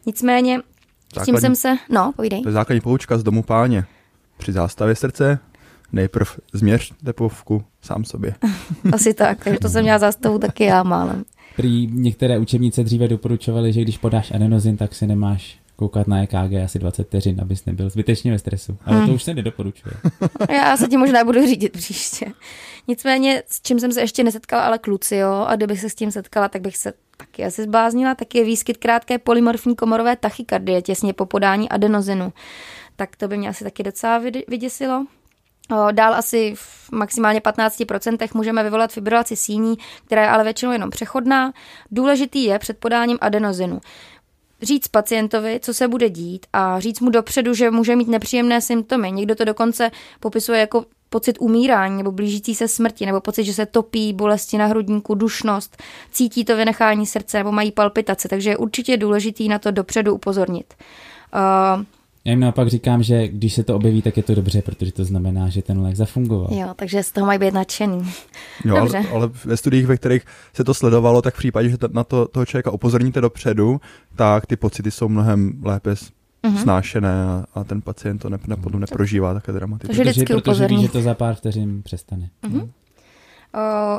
Nicméně 0.06 0.60
Základní, 1.14 1.32
tím 1.32 1.40
jsem 1.40 1.56
se... 1.56 1.76
No, 1.88 2.12
povídej. 2.16 2.42
To 2.42 2.48
je 2.48 2.52
základní 2.52 2.80
poučka 2.80 3.18
z 3.18 3.22
domu 3.22 3.42
páně. 3.42 3.84
Při 4.38 4.52
zástavě 4.52 4.94
srdce 4.94 5.38
nejprv 5.92 6.38
změř 6.52 6.92
tepovku 7.04 7.64
sám 7.82 8.04
sobě. 8.04 8.34
Asi 8.92 9.14
tak, 9.14 9.44
takže 9.44 9.58
to 9.58 9.68
jsem 9.68 9.82
měla 9.82 9.98
zástavu 9.98 10.38
taky 10.38 10.64
já 10.64 10.82
málem. 10.82 11.24
Prý 11.56 11.86
některé 11.86 12.38
učebnice 12.38 12.84
dříve 12.84 13.08
doporučovaly, 13.08 13.72
že 13.72 13.80
když 13.80 13.98
podáš 13.98 14.30
adenozin, 14.34 14.76
tak 14.76 14.94
si 14.94 15.06
nemáš 15.06 15.58
koukat 15.76 16.08
na 16.08 16.22
EKG 16.22 16.54
asi 16.64 16.78
20 16.78 17.06
vteřin, 17.06 17.40
abys 17.40 17.64
nebyl 17.64 17.90
zbytečně 17.90 18.32
ve 18.32 18.38
stresu. 18.38 18.78
Ale 18.84 18.96
hmm. 18.96 19.06
to 19.06 19.14
už 19.14 19.22
se 19.22 19.34
nedoporučuje. 19.34 19.94
Já 20.50 20.76
se 20.76 20.88
tím 20.88 21.00
možná 21.00 21.24
budu 21.24 21.46
řídit 21.46 21.72
příště. 21.72 22.26
Nicméně, 22.88 23.42
s 23.46 23.62
čím 23.62 23.80
jsem 23.80 23.92
se 23.92 24.00
ještě 24.00 24.24
nesetkala, 24.24 24.62
ale 24.62 24.78
kluci, 24.78 25.16
jo, 25.16 25.44
a 25.48 25.56
kdybych 25.56 25.80
se 25.80 25.90
s 25.90 25.94
tím 25.94 26.10
setkala, 26.10 26.48
tak 26.48 26.62
bych 26.62 26.76
se 26.76 26.92
taky 27.20 27.44
asi 27.44 27.62
zbláznila, 27.62 28.14
tak 28.14 28.34
je 28.34 28.44
výskyt 28.44 28.76
krátké 28.76 29.18
polymorfní 29.18 29.76
komorové 29.76 30.16
tachykardie 30.16 30.82
těsně 30.82 31.12
po 31.12 31.26
podání 31.26 31.68
adenozinu. 31.68 32.32
Tak 32.96 33.16
to 33.16 33.28
by 33.28 33.36
mě 33.38 33.48
asi 33.48 33.64
taky 33.64 33.82
docela 33.82 34.20
vyděsilo. 34.48 35.06
Dál 35.92 36.14
asi 36.14 36.54
v 36.56 36.92
maximálně 36.92 37.40
15% 37.40 38.28
můžeme 38.34 38.62
vyvolat 38.62 38.92
fibrilaci 38.92 39.36
síní, 39.36 39.76
která 40.06 40.22
je 40.22 40.28
ale 40.28 40.44
většinou 40.44 40.72
jenom 40.72 40.90
přechodná. 40.90 41.52
Důležitý 41.90 42.44
je 42.44 42.58
před 42.58 42.78
podáním 42.78 43.18
adenozinu 43.20 43.80
říct 44.62 44.88
pacientovi, 44.88 45.60
co 45.62 45.74
se 45.74 45.88
bude 45.88 46.10
dít 46.10 46.46
a 46.52 46.80
říct 46.80 47.00
mu 47.00 47.10
dopředu, 47.10 47.54
že 47.54 47.70
může 47.70 47.96
mít 47.96 48.08
nepříjemné 48.08 48.60
symptomy. 48.60 49.12
Někdo 49.12 49.34
to 49.34 49.44
dokonce 49.44 49.90
popisuje 50.20 50.60
jako 50.60 50.84
pocit 51.10 51.36
umírání 51.40 51.96
nebo 51.96 52.12
blížící 52.12 52.54
se 52.54 52.68
smrti, 52.68 53.06
nebo 53.06 53.20
pocit, 53.20 53.44
že 53.44 53.54
se 53.54 53.66
topí, 53.66 54.12
bolesti 54.12 54.58
na 54.58 54.66
hrudníku, 54.66 55.14
dušnost, 55.14 55.82
cítí 56.12 56.44
to 56.44 56.56
vynechání 56.56 57.06
srdce 57.06 57.38
nebo 57.38 57.52
mají 57.52 57.72
palpitace, 57.72 58.28
takže 58.28 58.50
je 58.50 58.56
určitě 58.56 58.96
důležitý 58.96 59.48
na 59.48 59.58
to 59.58 59.70
dopředu 59.70 60.14
upozornit. 60.14 60.74
Uh, 61.34 61.84
já 62.24 62.30
jim 62.30 62.40
naopak 62.40 62.68
říkám, 62.68 63.02
že 63.02 63.28
když 63.28 63.54
se 63.54 63.64
to 63.64 63.76
objeví, 63.76 64.02
tak 64.02 64.16
je 64.16 64.22
to 64.22 64.34
dobře, 64.34 64.62
protože 64.62 64.92
to 64.92 65.04
znamená, 65.04 65.48
že 65.48 65.62
ten 65.62 65.80
lék 65.80 65.96
zafungoval. 65.96 66.48
Jo, 66.52 66.68
takže 66.76 67.02
z 67.02 67.12
toho 67.12 67.26
mají 67.26 67.38
být 67.38 67.54
nadšený. 67.54 68.02
Jo, 68.64 68.76
dobře. 68.76 68.98
Ale, 68.98 69.08
ale 69.10 69.30
ve 69.44 69.56
studiích, 69.56 69.86
ve 69.86 69.96
kterých 69.96 70.22
se 70.54 70.64
to 70.64 70.74
sledovalo, 70.74 71.22
tak 71.22 71.34
v 71.34 71.38
případě, 71.38 71.68
že 71.68 71.76
na 71.92 72.04
to, 72.04 72.28
toho 72.28 72.46
člověka 72.46 72.70
upozorníte 72.70 73.20
dopředu, 73.20 73.80
tak 74.16 74.46
ty 74.46 74.56
pocity 74.56 74.90
jsou 74.90 75.08
mnohem 75.08 75.52
lépe 75.62 75.96
uh-huh. 76.44 76.62
snášené 76.62 77.24
a, 77.24 77.44
a 77.54 77.64
ten 77.64 77.80
pacient 77.80 78.18
to 78.18 78.28
ne, 78.28 78.38
ne, 78.46 78.56
potom 78.56 78.80
neprožívá 78.80 79.34
také 79.34 79.52
dramaticky. 79.52 79.86
Takže 79.86 80.10
vždycky 80.10 80.34
protože 80.34 80.66
ví, 80.66 80.82
že 80.82 80.88
to 80.88 81.02
za 81.02 81.14
pár 81.14 81.34
vteřin 81.34 81.82
přestane. 81.82 82.30
Uh-huh. 82.42 82.68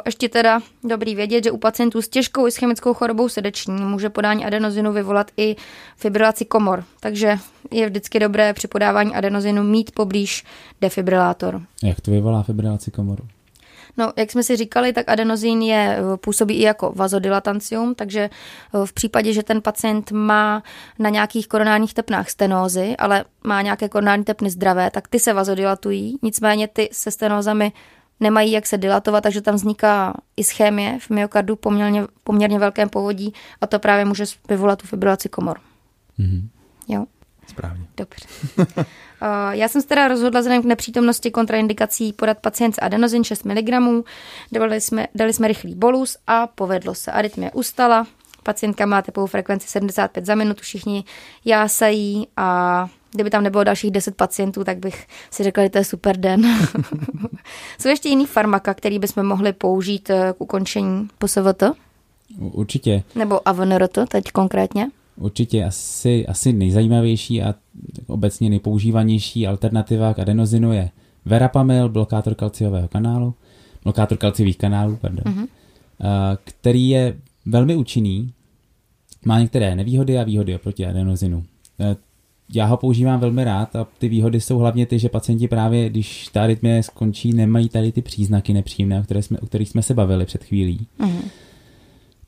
Ještě 0.05 0.29
teda 0.29 0.59
dobrý 0.83 1.15
vědět, 1.15 1.43
že 1.43 1.51
u 1.51 1.57
pacientů 1.57 2.01
s 2.01 2.07
těžkou 2.07 2.47
ischemickou 2.47 2.93
chorobou 2.93 3.29
srdeční 3.29 3.81
může 3.81 4.09
podání 4.09 4.45
adenozinu 4.45 4.93
vyvolat 4.93 5.31
i 5.37 5.55
fibrilaci 5.97 6.45
komor, 6.45 6.83
takže 6.99 7.37
je 7.71 7.89
vždycky 7.89 8.19
dobré 8.19 8.53
při 8.53 8.67
podávání 8.67 9.15
adenozinu 9.15 9.63
mít 9.63 9.91
poblíž 9.91 10.43
defibrilátor. 10.81 11.61
Jak 11.83 12.01
to 12.01 12.11
vyvolá 12.11 12.43
fibrilaci 12.43 12.91
komoru? 12.91 13.23
No, 13.97 14.13
jak 14.15 14.31
jsme 14.31 14.43
si 14.43 14.55
říkali, 14.55 14.93
tak 14.93 15.09
adenozin 15.09 15.61
je, 15.61 15.97
působí 16.15 16.53
i 16.53 16.61
jako 16.61 16.93
vazodilatancium, 16.95 17.95
takže 17.95 18.29
v 18.85 18.93
případě, 18.93 19.33
že 19.33 19.43
ten 19.43 19.61
pacient 19.61 20.11
má 20.11 20.63
na 20.99 21.09
nějakých 21.09 21.47
koronárních 21.47 21.93
tepnách 21.93 22.29
stenózy, 22.29 22.95
ale 22.97 23.25
má 23.43 23.61
nějaké 23.61 23.89
koronární 23.89 24.23
tepny 24.23 24.49
zdravé, 24.49 24.91
tak 24.91 25.07
ty 25.07 25.19
se 25.19 25.33
vazodilatují, 25.33 26.17
nicméně 26.21 26.67
ty 26.67 26.89
se 26.91 27.11
stenózami 27.11 27.71
nemají 28.19 28.51
jak 28.51 28.67
se 28.67 28.77
dilatovat, 28.77 29.21
takže 29.21 29.41
tam 29.41 29.55
vzniká 29.55 30.13
ischémie 30.37 30.99
v 30.99 31.09
myokardu 31.09 31.55
poměrně, 31.55 32.03
poměrně 32.23 32.59
velkém 32.59 32.89
povodí 32.89 33.33
a 33.61 33.67
to 33.67 33.79
právě 33.79 34.05
může 34.05 34.23
vyvolat 34.49 34.81
tu 34.81 34.87
fibrilaci 34.87 35.29
komor. 35.29 35.59
Mm-hmm. 36.19 36.47
Jo. 36.87 37.05
Správně. 37.51 37.85
Dobře. 37.97 38.25
uh, 38.57 38.65
já 39.51 39.67
jsem 39.67 39.81
se 39.81 39.87
teda 39.87 40.07
rozhodla 40.07 40.39
vzhledem 40.39 40.61
k 40.61 40.65
nepřítomnosti 40.65 41.31
kontraindikací 41.31 42.13
podat 42.13 42.37
pacient 42.37 42.75
s 42.75 42.81
adenozin 42.81 43.23
6 43.23 43.45
mg. 43.45 44.03
Dali 44.51 44.81
jsme, 44.81 45.07
dali 45.15 45.33
jsme 45.33 45.47
rychlý 45.47 45.75
bolus 45.75 46.17
a 46.27 46.47
povedlo 46.47 46.95
se. 46.95 47.11
Arytmie 47.11 47.51
ustala, 47.51 48.07
pacientka 48.43 48.85
má 48.85 49.01
tepovou 49.01 49.27
frekvenci 49.27 49.67
75 49.67 50.25
za 50.25 50.35
minutu, 50.35 50.61
všichni 50.61 51.03
jásají 51.45 52.27
a 52.37 52.87
kdyby 53.11 53.29
tam 53.29 53.43
nebylo 53.43 53.63
dalších 53.63 53.91
10 53.91 54.15
pacientů, 54.15 54.63
tak 54.63 54.77
bych 54.77 55.07
si 55.31 55.43
řekla, 55.43 55.63
že 55.63 55.69
to 55.69 55.77
je 55.77 55.85
super 55.85 56.17
den. 56.17 56.43
Jsou 57.79 57.89
ještě 57.89 58.09
jiný 58.09 58.25
farmaka, 58.25 58.73
který 58.73 58.99
bychom 58.99 59.23
mohli 59.23 59.53
použít 59.53 60.09
eh, 60.09 60.33
k 60.37 60.41
ukončení 60.41 61.07
PSVT? 61.17 61.63
Určitě. 62.39 63.03
Nebo 63.15 63.47
AVNRT 63.47 63.97
teď 64.07 64.23
konkrétně? 64.31 64.87
Určitě 65.15 65.63
asi, 65.63 66.27
asi 66.27 66.53
nejzajímavější 66.53 67.41
a 67.41 67.55
obecně 68.07 68.49
nejpoužívanější 68.49 69.47
alternativa 69.47 70.13
k 70.13 70.19
adenozinu 70.19 70.73
je 70.73 70.89
verapamil, 71.25 71.89
blokátor 71.89 72.35
kalciového 72.35 72.87
kanálu, 72.87 73.33
blokátor 73.83 74.17
kalciových 74.17 74.57
kanálů, 74.57 74.97
pardon, 75.01 75.33
mm-hmm. 75.33 75.47
který 76.43 76.89
je 76.89 77.17
velmi 77.45 77.75
účinný, 77.75 78.33
má 79.25 79.39
některé 79.39 79.75
nevýhody 79.75 80.19
a 80.19 80.23
výhody 80.23 80.55
oproti 80.55 80.85
adenozinu. 80.85 81.43
Eh, 81.79 81.95
já 82.53 82.65
ho 82.65 82.77
používám 82.77 83.19
velmi 83.19 83.43
rád 83.43 83.75
a 83.75 83.87
ty 83.97 84.09
výhody 84.09 84.41
jsou 84.41 84.57
hlavně 84.57 84.85
ty, 84.85 84.99
že 84.99 85.09
pacienti 85.09 85.47
právě, 85.47 85.89
když 85.89 86.27
ta 86.27 86.47
rytmie 86.47 86.83
skončí, 86.83 87.33
nemají 87.33 87.69
tady 87.69 87.91
ty 87.91 88.01
příznaky 88.01 88.53
nepříjemné, 88.53 88.99
o, 88.99 89.03
které 89.03 89.21
jsme, 89.21 89.39
o 89.39 89.45
kterých 89.45 89.69
jsme 89.69 89.81
se 89.81 89.93
bavili 89.93 90.25
před 90.25 90.43
chvílí. 90.43 90.87
Mm-hmm. 90.99 91.21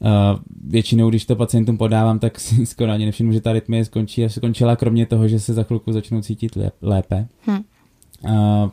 Uh, 0.04 0.40
většinou, 0.68 1.10
když 1.10 1.26
to 1.26 1.36
pacientům 1.36 1.78
podávám, 1.78 2.20
tak 2.20 2.40
si 2.40 2.66
skoro 2.66 2.92
ani 2.92 3.06
nevšimnu, 3.06 3.34
že 3.34 3.42
ta 3.42 3.54
rytmie 3.54 3.86
skončí 3.86 4.26
a 4.26 4.30
skončila 4.30 4.76
kromě 4.76 5.06
toho, 5.06 5.28
že 5.28 5.40
se 5.40 5.54
za 5.54 5.64
chvilku 5.64 5.92
začnou 5.92 6.22
cítit 6.22 6.58
lépe. 6.82 7.28
Hmm. 7.46 7.64
Uh, 8.24 8.70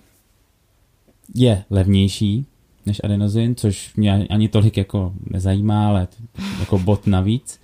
je 1.34 1.64
levnější 1.70 2.46
než 2.86 3.00
adenozin, 3.04 3.54
což 3.54 3.94
mě 3.96 4.26
ani 4.30 4.48
tolik 4.48 4.76
jako 4.76 5.12
nezajímá, 5.30 5.88
ale 5.88 6.08
jako 6.60 6.78
bod 6.78 7.06
navíc. 7.06 7.60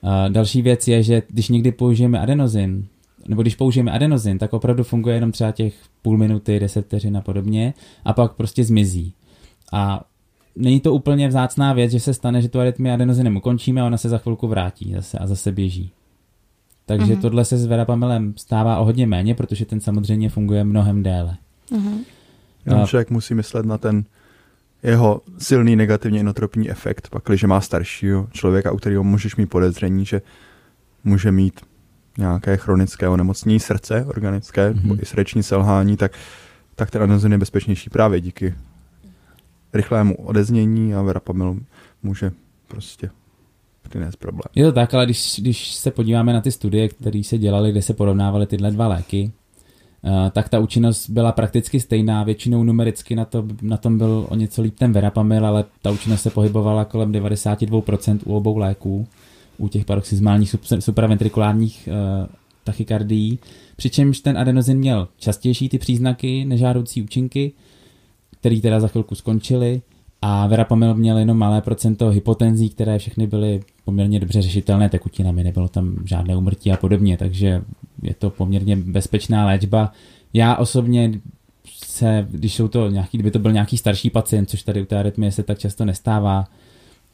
Uh, 0.00 0.10
další 0.32 0.62
věc 0.62 0.88
je, 0.88 1.02
že 1.02 1.22
když 1.28 1.48
někdy 1.48 1.72
použijeme 1.72 2.20
adenozin, 2.20 2.86
nebo 3.28 3.42
když 3.42 3.54
použijeme 3.54 3.92
adenozin, 3.92 4.38
tak 4.38 4.52
opravdu 4.52 4.84
funguje 4.84 5.14
jenom 5.14 5.32
třeba 5.32 5.52
těch 5.52 5.74
půl 6.02 6.18
minuty, 6.18 6.60
deset 6.60 6.86
vteřin 6.86 7.16
a 7.16 7.20
podobně 7.20 7.74
a 8.04 8.12
pak 8.12 8.32
prostě 8.32 8.64
zmizí. 8.64 9.12
A 9.72 10.04
není 10.56 10.80
to 10.80 10.92
úplně 10.92 11.28
vzácná 11.28 11.72
věc, 11.72 11.92
že 11.92 12.00
se 12.00 12.14
stane, 12.14 12.42
že 12.42 12.48
tu 12.48 12.60
arytmii 12.60 12.92
adenozinem 12.92 13.36
ukončíme 13.36 13.80
a 13.80 13.86
ona 13.86 13.96
se 13.96 14.08
za 14.08 14.18
chvilku 14.18 14.48
vrátí 14.48 14.92
zase 14.94 15.18
a 15.18 15.26
zase 15.26 15.52
běží. 15.52 15.92
Takže 16.86 17.14
mm-hmm. 17.14 17.20
tohle 17.20 17.44
se 17.44 17.58
s 17.58 17.66
verapamilem 17.66 18.34
stává 18.36 18.78
o 18.78 18.84
hodně 18.84 19.06
méně, 19.06 19.34
protože 19.34 19.64
ten 19.64 19.80
samozřejmě 19.80 20.28
funguje 20.28 20.64
mnohem 20.64 21.02
déle. 21.02 21.36
Mm-hmm. 21.72 21.98
Jenom 22.66 22.86
člověk 22.86 23.10
musí 23.10 23.34
myslet 23.34 23.66
na 23.66 23.78
ten 23.78 24.04
jeho 24.82 25.20
silný 25.38 25.76
negativně 25.76 26.20
inotropní 26.20 26.70
efekt, 26.70 27.08
pak, 27.10 27.22
když 27.26 27.44
má 27.44 27.60
staršího 27.60 28.28
člověka, 28.32 28.72
u 28.72 28.76
kterého 28.76 29.04
můžeš 29.04 29.36
mít 29.36 29.46
podezření, 29.46 30.04
že 30.04 30.22
může 31.04 31.32
mít 31.32 31.60
nějaké 32.18 32.56
chronické 32.56 33.08
onemocnění 33.08 33.60
srdce, 33.60 34.04
organické, 34.04 34.70
mm-hmm. 34.70 34.82
nebo 34.82 35.02
i 35.02 35.06
srdeční 35.06 35.42
selhání, 35.42 35.96
tak, 35.96 36.12
tak 36.74 36.90
ten 36.90 37.02
adenozin 37.02 37.32
je 37.32 37.38
bezpečnější 37.38 37.90
právě 37.90 38.20
díky 38.20 38.54
rychlému 39.74 40.14
odeznění 40.14 40.94
a 40.94 41.02
verapamil 41.02 41.56
může 42.02 42.32
prostě 42.68 43.10
přinést 43.88 44.16
problém. 44.16 44.42
Je 44.54 44.64
to 44.64 44.72
tak, 44.72 44.94
ale 44.94 45.04
když, 45.04 45.40
když 45.40 45.74
se 45.74 45.90
podíváme 45.90 46.32
na 46.32 46.40
ty 46.40 46.52
studie, 46.52 46.88
které 46.88 47.22
se 47.24 47.38
dělaly, 47.38 47.70
kde 47.70 47.82
se 47.82 47.94
porovnávaly 47.94 48.46
tyhle 48.46 48.70
dva 48.70 48.88
léky, 48.88 49.32
uh, 50.02 50.30
tak 50.30 50.48
ta 50.48 50.58
účinnost 50.58 51.10
byla 51.10 51.32
prakticky 51.32 51.80
stejná, 51.80 52.22
většinou 52.22 52.64
numericky 52.64 53.16
na, 53.16 53.24
to, 53.24 53.44
na 53.62 53.76
tom 53.76 53.98
byl 53.98 54.26
o 54.28 54.34
něco 54.34 54.62
líp 54.62 54.74
ten 54.78 54.92
verapamil, 54.92 55.46
ale 55.46 55.64
ta 55.82 55.90
účinnost 55.90 56.22
se 56.22 56.30
pohybovala 56.30 56.84
kolem 56.84 57.12
92% 57.12 58.18
u 58.24 58.34
obou 58.34 58.56
léků, 58.56 59.08
u 59.58 59.68
těch 59.68 59.84
paroxysmálních 59.84 60.56
supraventrikulárních 60.78 61.88
uh, 61.88 62.26
tachykardií, 62.64 63.38
přičemž 63.76 64.20
ten 64.20 64.38
adenozin 64.38 64.78
měl 64.78 65.08
častější 65.18 65.68
ty 65.68 65.78
příznaky, 65.78 66.44
nežádoucí 66.44 67.02
účinky, 67.02 67.52
který 68.44 68.60
teda 68.60 68.80
za 68.80 68.88
chvilku 68.88 69.14
skončili 69.14 69.82
a 70.22 70.46
Verapamil 70.46 70.94
měl 70.94 71.18
jenom 71.18 71.38
malé 71.38 71.60
procento 71.60 72.10
hypotenzí, 72.10 72.70
které 72.70 72.98
všechny 72.98 73.26
byly 73.26 73.60
poměrně 73.84 74.20
dobře 74.20 74.42
řešitelné 74.42 74.88
tekutinami, 74.88 75.44
nebylo 75.44 75.68
tam 75.68 75.96
žádné 76.04 76.36
umrtí 76.36 76.72
a 76.72 76.76
podobně, 76.76 77.16
takže 77.16 77.62
je 78.02 78.14
to 78.14 78.30
poměrně 78.30 78.76
bezpečná 78.76 79.46
léčba. 79.46 79.92
Já 80.32 80.56
osobně 80.56 81.12
se, 81.84 82.26
když 82.30 82.54
jsou 82.54 82.68
to 82.68 82.90
nějaký, 82.90 83.18
kdyby 83.18 83.30
to 83.30 83.38
byl 83.38 83.52
nějaký 83.52 83.78
starší 83.78 84.10
pacient, 84.10 84.50
což 84.50 84.62
tady 84.62 84.82
u 84.82 84.84
té 84.84 84.98
arytmie 84.98 85.32
se 85.32 85.42
tak 85.42 85.58
často 85.58 85.84
nestává, 85.84 86.44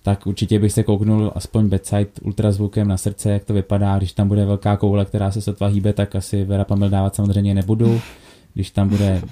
tak 0.03 0.27
určitě 0.27 0.59
bych 0.59 0.73
se 0.73 0.83
kouknul 0.83 1.33
aspoň 1.35 1.69
bedside 1.69 2.11
ultrazvukem 2.23 2.89
na 2.89 2.97
srdce, 2.97 3.31
jak 3.31 3.45
to 3.45 3.55
vypadá. 3.55 3.99
Když 3.99 4.13
tam 4.13 4.29
bude 4.29 4.45
velká 4.45 4.77
koule, 4.77 5.05
která 5.05 5.31
se 5.31 5.41
sotva 5.41 5.67
hýbe, 5.67 5.93
tak 5.93 6.17
asi 6.17 6.45
verapamil 6.45 6.91
dávat 6.91 7.15
samozřejmě 7.15 7.55
nebudu. 7.55 8.01
Když 8.55 8.71
tam 8.71 8.89
bude 8.89 9.23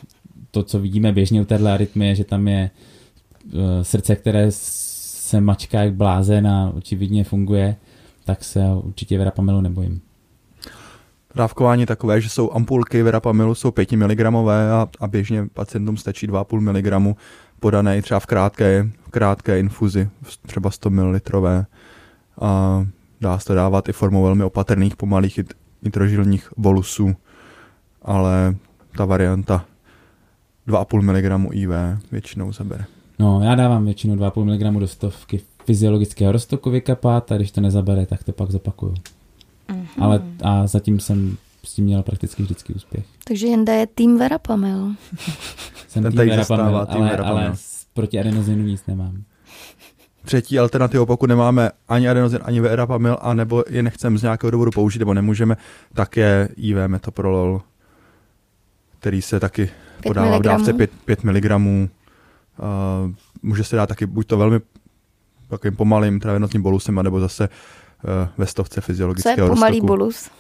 to, 0.51 0.63
co 0.63 0.81
vidíme 0.81 1.13
běžně 1.13 1.43
u 1.43 1.45
téhle 1.45 1.73
arytmie, 1.73 2.15
že 2.15 2.25
tam 2.25 2.49
je 2.49 2.71
uh, 3.53 3.61
srdce, 3.83 4.17
které 4.17 4.47
se 4.51 5.41
mačká 5.41 5.83
jak 5.83 5.95
blázen 5.95 6.47
a 6.47 6.73
očividně 6.75 7.25
funguje, 7.25 7.77
tak 8.25 8.45
se 8.45 8.61
určitě 8.83 9.19
verapamilu 9.19 9.61
nebojím. 9.61 10.01
Dávkování 11.35 11.87
takové, 11.87 12.21
že 12.21 12.29
jsou 12.29 12.53
ampulky 12.53 13.03
verapamilu, 13.03 13.55
jsou 13.55 13.71
5 13.71 13.93
mg 13.93 14.21
a, 14.21 14.89
a 15.01 15.07
běžně 15.07 15.47
pacientům 15.55 15.97
stačí 15.97 16.29
2,5 16.29 17.11
mg 17.11 17.17
podané 17.61 18.03
třeba 18.03 18.21
v 18.21 18.27
krátké, 18.27 18.89
v 19.07 19.11
krátké 19.11 19.61
infuzi, 19.61 20.09
třeba 20.47 20.71
100 20.71 20.91
ml. 20.91 21.19
A 22.41 22.87
dá 23.21 23.39
se 23.39 23.47
to 23.47 23.55
dávat 23.55 23.89
i 23.89 23.93
formou 23.93 24.23
velmi 24.23 24.45
opatrných, 24.45 24.97
pomalých 24.97 25.41
nitrožilních 25.83 26.49
bolusů, 26.57 27.17
ale 28.03 28.57
ta 28.97 29.05
varianta 29.05 29.65
2,5 30.69 31.03
mg 31.03 31.55
IV 31.55 31.71
většinou 32.13 32.53
zabere. 32.53 32.85
No, 33.19 33.41
já 33.43 33.55
dávám 33.55 33.85
většinou 33.85 34.17
2,5 34.17 34.45
mg 34.45 34.81
do 34.81 34.89
stovky 34.89 35.41
fyziologického 35.65 36.33
roztoku 36.33 36.71
vykapat 36.71 37.33
a 37.33 37.37
když 37.37 37.51
to 37.51 37.61
nezabere, 37.61 38.07
tak 38.07 38.25
to 38.25 38.33
pak 38.33 38.51
zopakuju. 38.51 38.95
Mm-hmm. 39.69 39.87
Ale 39.99 40.23
a 40.43 40.67
zatím 40.67 41.01
jsem 41.01 41.37
s 41.65 41.75
tím 41.75 41.85
měl 41.85 42.03
prakticky 42.03 42.43
vždycky 42.43 42.75
úspěch. 42.75 43.05
Takže 43.25 43.47
Jenda 43.47 43.73
je 43.73 43.87
tým 43.87 44.19
Verapamil. 44.19 44.93
jsem 45.89 46.03
Ten 46.03 46.13
tým 46.13 46.29
Verapamil, 46.29 46.87
tým 46.87 47.03
ale, 47.03 47.11
Verapamil. 47.11 47.39
ale 47.39 47.55
proti 47.95 48.21
adenozinu 48.21 48.65
nic 48.65 48.87
nemám. 48.87 49.23
Třetí 50.25 50.59
alternativa, 50.59 51.07
pokud 51.07 51.27
nemáme 51.27 51.71
ani 51.89 52.09
adenozin, 52.09 52.39
ani 52.43 52.61
verapamil, 52.61 53.17
a 53.21 53.35
nebo 53.35 53.65
je 53.71 53.83
nechceme 53.83 54.19
z 54.19 54.23
nějakého 54.23 54.51
důvodu 54.51 54.71
použít, 54.71 54.99
nebo 54.99 55.15
nemůžeme, 55.15 55.57
tak 55.95 56.17
je 56.17 56.49
IV 56.57 56.77
metoprolol, 56.87 57.63
který 58.99 59.23
se 59.23 59.41
taky 59.41 59.71
podává 60.03 60.39
v 60.39 60.43
dávce 60.43 60.73
5, 60.73 60.91
5 61.05 61.25
mg. 61.25 61.51
Uh, 61.51 61.89
může 63.43 63.65
se 63.65 63.77
dát 63.77 63.87
taky 63.87 64.07
buď 64.07 64.27
to 64.27 64.39
velmi 64.39 64.61
takovým 65.49 65.77
pomalým 65.77 66.21
travenotním 66.21 66.63
bolusem, 66.63 67.03
nebo 67.03 67.21
zase 67.21 67.49
uh, 67.49 68.29
ve 68.39 68.47
stovce 68.47 68.81
fyziologického 68.81 69.37
Co 69.37 69.43
je 69.43 69.49
pomalý 69.49 69.79
roztoku. 69.79 69.87
bolus? 69.87 70.31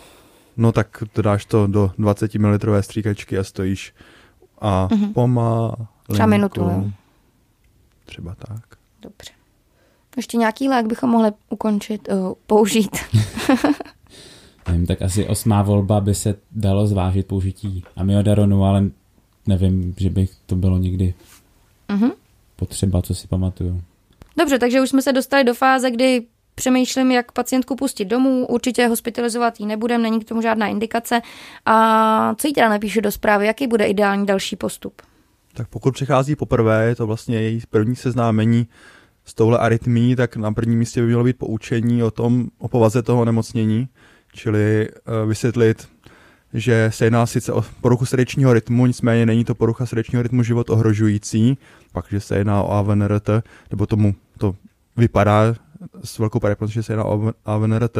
No 0.56 0.72
tak 0.72 1.02
to 1.12 1.22
dáš 1.22 1.44
to 1.44 1.66
do 1.66 1.90
20 1.98 2.34
ml 2.34 2.58
stříkačky 2.80 3.38
a 3.38 3.44
stojíš 3.44 3.94
a 4.58 4.88
uh-huh. 4.90 5.12
pomalu. 5.12 5.72
Třeba 6.12 6.26
minutu, 6.26 6.60
jo. 6.60 6.84
Třeba 8.04 8.34
tak. 8.34 8.78
Dobře. 9.02 9.32
Ještě 10.16 10.36
nějaký 10.36 10.68
lék 10.68 10.86
bychom 10.86 11.10
mohli 11.10 11.30
ukončit, 11.50 12.08
uh, 12.12 12.32
použít. 12.46 12.96
nevím, 14.68 14.86
tak 14.86 15.02
asi 15.02 15.26
osmá 15.26 15.62
volba 15.62 16.00
by 16.00 16.14
se 16.14 16.34
dalo 16.52 16.86
zvážit 16.86 17.26
použití 17.26 17.84
amiodaronu, 17.96 18.64
ale 18.64 18.84
nevím, 19.48 19.94
že 19.98 20.10
by 20.10 20.28
to 20.46 20.56
bylo 20.56 20.78
někdy 20.78 21.14
uh-huh. 21.88 22.12
potřeba, 22.56 23.02
co 23.02 23.14
si 23.14 23.28
pamatuju. 23.28 23.82
Dobře, 24.38 24.58
takže 24.58 24.80
už 24.80 24.88
jsme 24.88 25.02
se 25.02 25.12
dostali 25.12 25.44
do 25.44 25.54
fáze, 25.54 25.90
kdy 25.90 26.22
přemýšlím, 26.54 27.10
jak 27.10 27.32
pacientku 27.32 27.76
pustit 27.76 28.04
domů, 28.04 28.46
určitě 28.46 28.86
hospitalizovat 28.86 29.60
ji 29.60 29.66
nebudem, 29.66 30.02
není 30.02 30.20
k 30.20 30.28
tomu 30.28 30.42
žádná 30.42 30.66
indikace. 30.66 31.20
A 31.66 32.34
co 32.34 32.48
jí 32.48 32.54
teda 32.54 32.68
napíšu 32.68 33.00
do 33.00 33.12
zprávy, 33.12 33.46
jaký 33.46 33.66
bude 33.66 33.84
ideální 33.84 34.26
další 34.26 34.56
postup? 34.56 35.02
Tak 35.54 35.68
pokud 35.68 35.94
přichází 35.94 36.36
poprvé, 36.36 36.84
je 36.84 36.94
to 36.94 37.06
vlastně 37.06 37.40
její 37.40 37.62
první 37.70 37.96
seznámení 37.96 38.66
s 39.24 39.34
touhle 39.34 39.58
arytmí, 39.58 40.16
tak 40.16 40.36
na 40.36 40.52
prvním 40.52 40.78
místě 40.78 41.00
by 41.00 41.06
mělo 41.06 41.24
být 41.24 41.38
poučení 41.38 42.02
o 42.02 42.10
tom, 42.10 42.48
o 42.58 42.68
povaze 42.68 43.02
toho 43.02 43.24
nemocnění, 43.24 43.88
čili 44.32 44.88
uh, 44.88 45.28
vysvětlit, 45.28 45.88
že 46.54 46.90
se 46.92 47.06
jedná 47.06 47.26
sice 47.26 47.52
o 47.52 47.64
poruchu 47.80 48.06
srdečního 48.06 48.52
rytmu, 48.52 48.86
nicméně 48.86 49.26
není 49.26 49.44
to 49.44 49.54
porucha 49.54 49.86
srdečního 49.86 50.22
rytmu 50.22 50.42
život 50.42 50.70
ohrožující, 50.70 51.58
pak, 51.92 52.04
že 52.10 52.20
se 52.20 52.38
jedná 52.38 52.62
o 52.62 52.72
AVNRT, 52.72 53.30
nebo 53.70 53.86
tomu 53.86 54.14
to 54.38 54.54
vypadá 54.96 55.54
s 56.04 56.18
velkou 56.18 56.40
pravděpodobností, 56.40 56.74
že 56.74 56.82
se 56.82 56.92
jedná 56.92 57.04
o 57.04 57.32
AVNRT, 57.44 57.98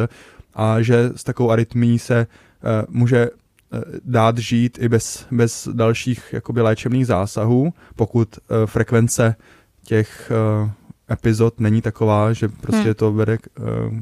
a 0.53 0.81
že 0.81 1.11
s 1.15 1.23
takovou 1.23 1.51
arytmí 1.51 1.99
se 1.99 2.27
uh, 2.63 2.95
může 2.95 3.29
Eh, 3.73 3.81
dát 4.05 4.37
žít 4.37 4.77
i 4.81 4.89
bez, 4.89 5.27
bez 5.31 5.69
dalších 5.73 6.33
jakoby 6.33 6.61
léčebných 6.61 7.07
zásahů, 7.07 7.73
pokud 7.95 8.37
uh, 8.37 8.65
frekvence 8.65 9.35
těch 9.83 10.31
uh, 10.63 10.69
epizod 11.11 11.59
není 11.59 11.81
taková, 11.81 12.33
že 12.33 12.47
prostě 12.47 12.83
hmm. 12.83 12.93
to 12.93 13.13
vede, 13.13 13.37
k, 13.37 13.47
uh, 13.59 13.99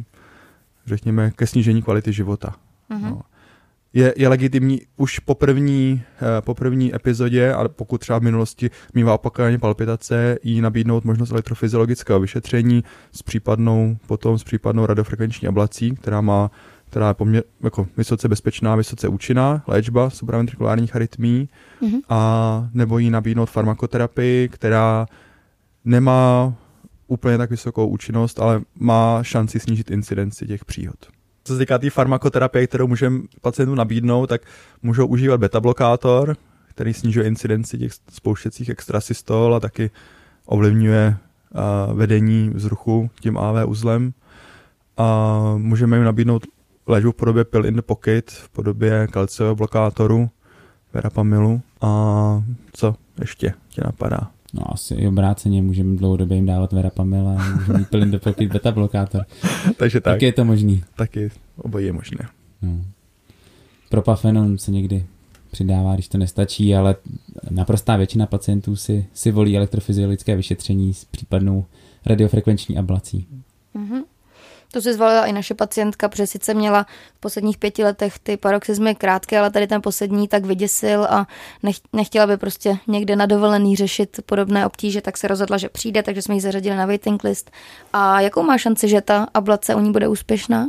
řekněme, 0.86 1.32
ke 1.32 1.48
snížení 1.48 1.82
kvality 1.82 2.14
života. 2.14 2.56
Hmm. 2.90 3.02
No. 3.02 3.22
Je, 3.98 4.14
je 4.18 4.28
legitimní 4.28 4.82
už 4.98 5.20
po 5.20 5.36
první, 5.36 6.04
uh, 6.22 6.28
po 6.42 6.54
první 6.54 6.96
epizodě, 6.96 7.54
ale 7.54 7.70
pokud 7.70 8.02
třeba 8.02 8.20
v 8.20 8.22
minulosti 8.22 8.70
mývá 8.94 9.14
opakovaně 9.14 9.60
palpitace, 9.60 10.38
jí 10.44 10.62
nabídnout 10.62 11.06
možnost 11.06 11.32
elektrofyziologického 11.32 12.20
vyšetření 12.20 12.84
s 13.12 13.24
případnou, 13.24 13.98
potom 14.08 14.38
s 14.38 14.44
případnou 14.44 14.86
radiofrekvenční 14.86 15.48
ablací, 15.48 15.92
která 15.92 16.22
má 16.22 16.52
která 16.90 17.08
je 17.08 17.14
poměr, 17.14 17.44
jako 17.64 17.88
vysoce 17.98 18.28
bezpečná, 18.28 18.76
vysoce 18.76 19.08
účinná 19.08 19.64
léčba 19.68 20.10
supraventrikulárních 20.10 20.96
arytmí 20.96 21.50
mm-hmm. 21.82 22.00
a 22.10 22.70
nebo 22.74 23.00
jí 23.00 23.10
nabídnout 23.10 23.50
farmakoterapii, 23.50 24.50
která 24.50 25.06
nemá 25.86 26.54
úplně 27.08 27.38
tak 27.38 27.50
vysokou 27.50 27.88
účinnost, 27.88 28.40
ale 28.40 28.62
má 28.76 29.24
šanci 29.24 29.60
snížit 29.60 29.92
incidenci 29.92 30.48
těch 30.48 30.66
příhod. 30.66 31.17
Co 31.48 31.54
se 31.54 31.60
týká 31.60 31.78
té 31.78 31.90
farmakoterapie, 31.90 32.68
kterou 32.68 32.88
můžeme 32.88 33.20
pacientům 33.42 33.76
nabídnout, 33.76 34.28
tak 34.28 34.42
můžou 34.84 35.08
užívat 35.08 35.40
beta-blokátor, 35.40 36.36
který 36.70 36.94
snižuje 36.94 37.28
incidenci 37.28 37.78
těch 37.78 37.92
spouštěcích 38.12 38.70
extrasystol 38.70 39.56
a 39.56 39.60
taky 39.60 39.92
ovlivňuje 40.46 41.18
uh, 41.18 41.98
vedení 41.98 42.52
vzruchu 42.54 43.10
tím 43.20 43.38
AV 43.38 43.68
uzlem. 43.68 44.14
A 44.98 45.40
můžeme 45.58 45.98
jim 45.98 46.06
nabídnout 46.06 46.48
léčbu 46.88 47.12
v 47.12 47.16
podobě 47.16 47.44
pill 47.44 47.66
in 47.66 47.76
the 47.76 47.82
pocket, 47.82 48.32
v 48.32 48.50
podobě 48.50 49.08
kalciového 49.12 49.56
blokátoru, 49.56 50.30
verapamilu 50.94 51.62
a 51.82 52.44
co 52.74 52.96
ještě 53.20 53.54
tě 53.70 53.82
napadá? 53.86 54.32
No 54.54 54.74
asi 54.74 54.94
i 54.94 55.08
obráceně, 55.08 55.62
můžeme 55.62 55.96
dlouhodobě 55.96 56.38
jim 56.38 56.46
dávat 56.46 56.74
verapamil 56.74 57.28
a 57.28 57.56
můžeme 57.56 58.06
the 58.06 58.18
pocket 58.18 58.54
beta 58.54 58.72
blokátor. 58.72 59.26
Takže 59.78 60.02
tak. 60.02 60.14
Tak 60.14 60.22
je 60.22 60.34
to 60.34 60.46
možný. 60.46 60.84
Taky 60.96 61.32
obojí 61.58 61.86
je 61.86 61.94
možné. 61.94 62.28
No. 62.62 62.82
Propafenon 63.90 64.58
se 64.58 64.72
někdy 64.72 65.06
přidává, 65.52 65.94
když 65.94 66.08
to 66.08 66.18
nestačí, 66.18 66.76
ale 66.76 66.96
naprostá 67.50 67.96
většina 67.96 68.26
pacientů 68.26 68.76
si, 68.76 69.06
si 69.14 69.32
volí 69.32 69.58
elektrofyziologické 69.58 70.36
vyšetření 70.36 70.94
s 70.94 71.06
případnou 71.06 71.66
radiofrekvenční 72.06 72.78
ablací. 72.78 73.28
To 74.72 74.82
si 74.82 74.94
zvolila 74.94 75.26
i 75.26 75.34
naše 75.34 75.54
pacientka, 75.54 76.10
protože 76.10 76.28
sice 76.28 76.54
měla 76.54 76.84
v 77.16 77.20
posledních 77.20 77.58
pěti 77.58 77.84
letech 77.84 78.20
ty 78.20 78.38
paroxizmy 78.38 78.96
krátké, 78.96 79.40
ale 79.40 79.52
tady 79.52 79.68
ten 79.68 79.82
poslední 79.82 80.28
tak 80.28 80.46
vyděsil 80.46 81.04
a 81.04 81.28
nechtěla 81.94 82.28
by 82.28 82.38
prostě 82.38 82.78
někde 82.88 83.16
na 83.16 83.26
dovolený 83.26 83.76
řešit 83.76 84.20
podobné 84.26 84.66
obtíže, 84.66 85.02
tak 85.02 85.18
se 85.18 85.28
rozhodla, 85.28 85.58
že 85.58 85.70
přijde, 85.70 86.04
takže 86.04 86.22
jsme 86.22 86.36
ji 86.36 86.42
zařadili 86.42 86.76
na 86.76 86.86
waiting 86.86 87.24
list. 87.24 87.52
A 87.94 88.22
jakou 88.22 88.44
má 88.44 88.58
šanci, 88.58 88.90
že 88.90 89.02
ta 89.02 89.28
ablace 89.34 89.76
u 89.76 89.80
ní 89.80 89.92
bude 89.92 90.08
úspěšná? 90.08 90.68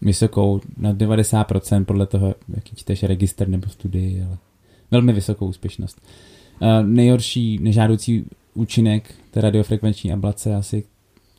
Vysokou, 0.00 0.60
na 0.76 0.92
90% 0.92 1.84
podle 1.84 2.06
toho, 2.06 2.34
jaký 2.56 2.76
čteš 2.76 3.02
register 3.02 3.48
nebo 3.48 3.68
studii, 3.68 4.22
ale 4.28 4.38
velmi 4.90 5.12
vysokou 5.12 5.46
úspěšnost. 5.46 6.00
Uh, 6.60 6.68
nejhorší 6.82 7.58
nežádoucí 7.58 8.24
účinek 8.54 9.14
té 9.30 9.40
radiofrekvenční 9.40 10.12
ablace 10.12 10.54
asi 10.54 10.84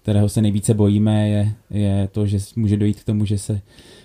kterého 0.02 0.30
se 0.30 0.42
nejvíce 0.42 0.74
bojíme, 0.74 1.30
je, 1.30 1.54
je 1.70 2.10
to, 2.12 2.26
že 2.28 2.38
může 2.56 2.78
dojít 2.78 3.00
k 3.00 3.04
tomu, 3.04 3.26
že 3.26 3.38
se 3.38 3.62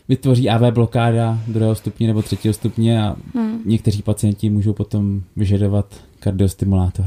vytvoří 0.09 0.51
AV 0.51 0.74
blokáda 0.74 1.38
druhého 1.49 1.74
stupně 1.74 2.07
nebo 2.07 2.22
třetího 2.22 2.55
stupně 2.55 3.03
a 3.03 3.16
hmm. 3.34 3.62
někteří 3.64 4.03
pacienti 4.03 4.51
můžou 4.51 4.72
potom 4.72 5.22
vyžadovat 5.36 5.95
kardiostimulátor. 6.20 7.07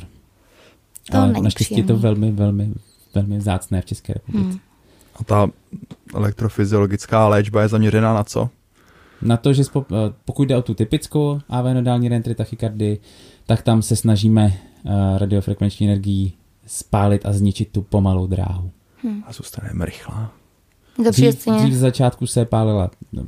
To 1.12 1.18
Ale 1.18 1.34
naštěstí 1.42 1.78
je 1.78 1.84
to 1.84 1.98
velmi, 1.98 2.32
velmi, 2.32 2.74
velmi 3.16 3.38
vzácné 3.38 3.82
v 3.82 3.86
České 3.86 4.14
republice. 4.14 4.50
Hmm. 4.50 4.60
A 5.16 5.24
ta 5.24 5.50
elektrofyziologická 6.16 7.28
léčba 7.28 7.62
je 7.62 7.68
zaměřená 7.68 8.14
na 8.14 8.24
co? 8.24 8.50
Na 9.22 9.38
to, 9.38 9.54
že 9.54 9.64
pokud 10.26 10.48
jde 10.48 10.56
o 10.56 10.62
tu 10.62 10.74
typickou 10.74 11.40
AV 11.50 11.66
nodální 11.74 12.10
rentry 12.10 12.36
tachykardii, 12.36 13.00
tak 13.46 13.62
tam 13.62 13.82
se 13.82 13.96
snažíme 13.96 14.46
uh, 14.84 15.18
radiofrekvenční 15.18 15.88
energií 15.88 16.34
spálit 16.66 17.26
a 17.26 17.34
zničit 17.34 17.72
tu 17.72 17.82
pomalou 17.82 18.28
dráhu. 18.28 18.72
A 19.26 19.34
zůstaneme 19.34 19.86
rychlá. 19.86 20.32
Přijde 21.12 21.32
Dřív, 21.32 21.56
dřív 21.56 21.74
z 21.74 21.80
začátku 21.80 22.28
se 22.28 22.46
pálila, 22.46 22.90
no, 23.14 23.24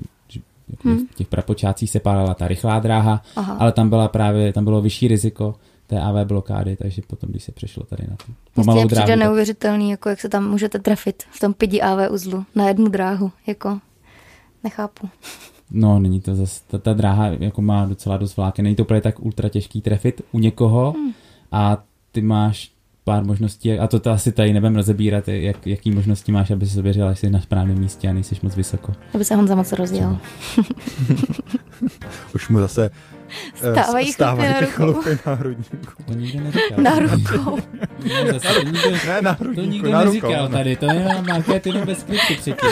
jako 0.70 0.89
v 0.89 1.15
těch 1.15 1.28
prapočátcích 1.28 1.89
se 1.89 1.99
pálila 1.99 2.34
ta 2.34 2.47
rychlá 2.47 2.80
dráha, 2.80 3.22
Aha. 3.36 3.53
ale 3.59 3.72
tam 3.72 3.89
byla 3.89 4.07
právě, 4.07 4.53
tam 4.53 4.63
bylo 4.63 4.82
vyšší 4.82 5.07
riziko 5.07 5.55
té 5.88 6.01
AV 6.01 6.28
blokády, 6.28 6.76
takže 6.76 7.01
potom, 7.07 7.30
když 7.30 7.43
se 7.43 7.51
přešlo 7.51 7.84
tady 7.84 8.03
na 8.09 8.15
tu 8.15 8.34
pomalou 8.53 8.88
dráhu, 8.88 9.05
přijde 9.05 9.15
neuvěřitelný, 9.15 9.89
jako 9.91 10.09
jak 10.09 10.22
se 10.22 10.30
tam 10.30 10.49
můžete 10.49 10.80
trefit 10.80 11.24
v 11.32 11.39
tom 11.39 11.53
pidi 11.53 11.82
AV 11.82 12.11
uzlu 12.11 12.45
na 12.55 12.67
jednu 12.67 12.88
dráhu. 12.89 13.32
Jako 13.47 13.80
nechápu. 14.63 15.09
No, 15.72 15.99
není 15.99 16.22
to 16.22 16.36
zase, 16.36 16.61
ta, 16.67 16.78
ta 16.78 16.93
dráha 16.93 17.28
jako 17.28 17.61
má 17.61 17.86
docela 17.86 18.17
dost 18.17 18.38
vláken, 18.38 18.63
není 18.63 18.76
to 18.76 18.84
úplně 18.84 19.01
tak 19.01 19.20
ultra 19.20 19.49
těžký 19.49 19.82
trefit 19.82 20.22
u 20.32 20.39
někoho 20.39 20.91
Hmm. 20.91 21.11
a 21.51 21.78
ty 22.11 22.22
máš 22.22 22.72
pár 23.04 23.26
možností, 23.26 23.80
a 23.80 23.88
to, 23.88 24.00
to 24.00 24.12
asi 24.12 24.32
tady 24.32 24.54
nebudem 24.54 24.76
rozebírat, 24.76 25.28
jak, 25.28 25.68
jaký 25.68 25.91
možnosti 25.91 26.32
máš, 26.32 26.52
aby 26.52 26.66
si 26.66 26.80
ověřil, 26.80 27.10
jestli 27.10 27.28
jsi 27.28 27.34
na 27.34 27.41
správném 27.41 27.80
místě 27.80 28.10
a 28.10 28.14
nejsi 28.14 28.36
moc 28.41 28.56
vysoko. 28.56 28.93
Aby 29.14 29.26
se 29.26 29.36
Honza 29.36 29.56
moc 29.56 29.72
rozdělal. 29.72 30.18
Už 32.36 32.50
mu 32.50 32.60
zase 32.60 32.89
eh, 33.64 33.72
Stávají 33.74 34.12
stávají 34.14 34.54
chlupy 34.54 34.54
na 34.54 34.60
ty 34.60 34.66
rukou. 34.66 34.93
chlupy 35.02 35.20
na 35.26 35.34
hrudníku. 35.34 36.04
To 36.06 36.14
nikdo 36.14 36.43
neříkal. 36.43 36.78
Na 36.84 37.00
rukou. 37.00 37.58
No, 38.10 38.34
zase, 38.34 38.54
to 38.54 38.64
nikdo, 38.66 38.91
Ne, 39.08 39.22
na 39.22 39.36
to 39.36 39.43
hrudníku, 39.43 39.70
nikdo 39.72 39.91
na 39.91 40.04
neříkal 40.04 40.32
rukou. 40.41 40.54
tady, 40.54 40.76
to 40.76 40.86
je 40.86 41.08
marketing 41.28 41.78
bez 41.86 42.00
skripty 42.00 42.36
předtím. 42.36 42.70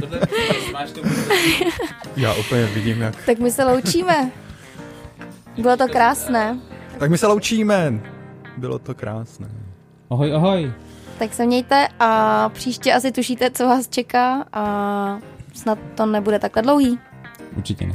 Tohle 0.00 0.20
máš 0.72 0.90
to 0.90 1.00
Já 2.16 2.34
úplně 2.34 2.66
vidím, 2.66 3.00
jak... 3.00 3.24
Tak 3.26 3.38
my 3.38 3.50
se 3.50 3.64
loučíme. 3.64 4.30
Bylo 5.58 5.76
to 5.76 5.88
krásné. 5.88 6.58
Tak 6.98 7.10
my 7.10 7.18
se 7.18 7.26
loučíme. 7.26 8.00
Bylo 8.58 8.78
to 8.78 8.94
krásné. 8.94 9.48
Ahoj, 10.10 10.34
ahoj. 10.34 10.72
Tak 11.18 11.34
se 11.34 11.46
mějte 11.46 11.88
a 12.00 12.48
příště 12.48 12.92
asi 12.92 13.12
tušíte, 13.12 13.50
co 13.50 13.64
vás 13.64 13.88
čeká 13.88 14.44
a 14.52 15.18
snad 15.54 15.78
to 15.94 16.06
nebude 16.06 16.38
takhle 16.38 16.62
dlouhý. 16.62 16.98
Určitě 17.56 17.86
ne. 17.86 17.94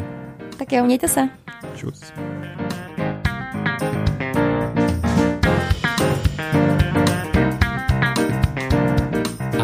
Tak 0.58 0.72
jo, 0.72 0.86
mějte 0.86 1.08
se. 1.08 1.30
Čus. 1.76 2.14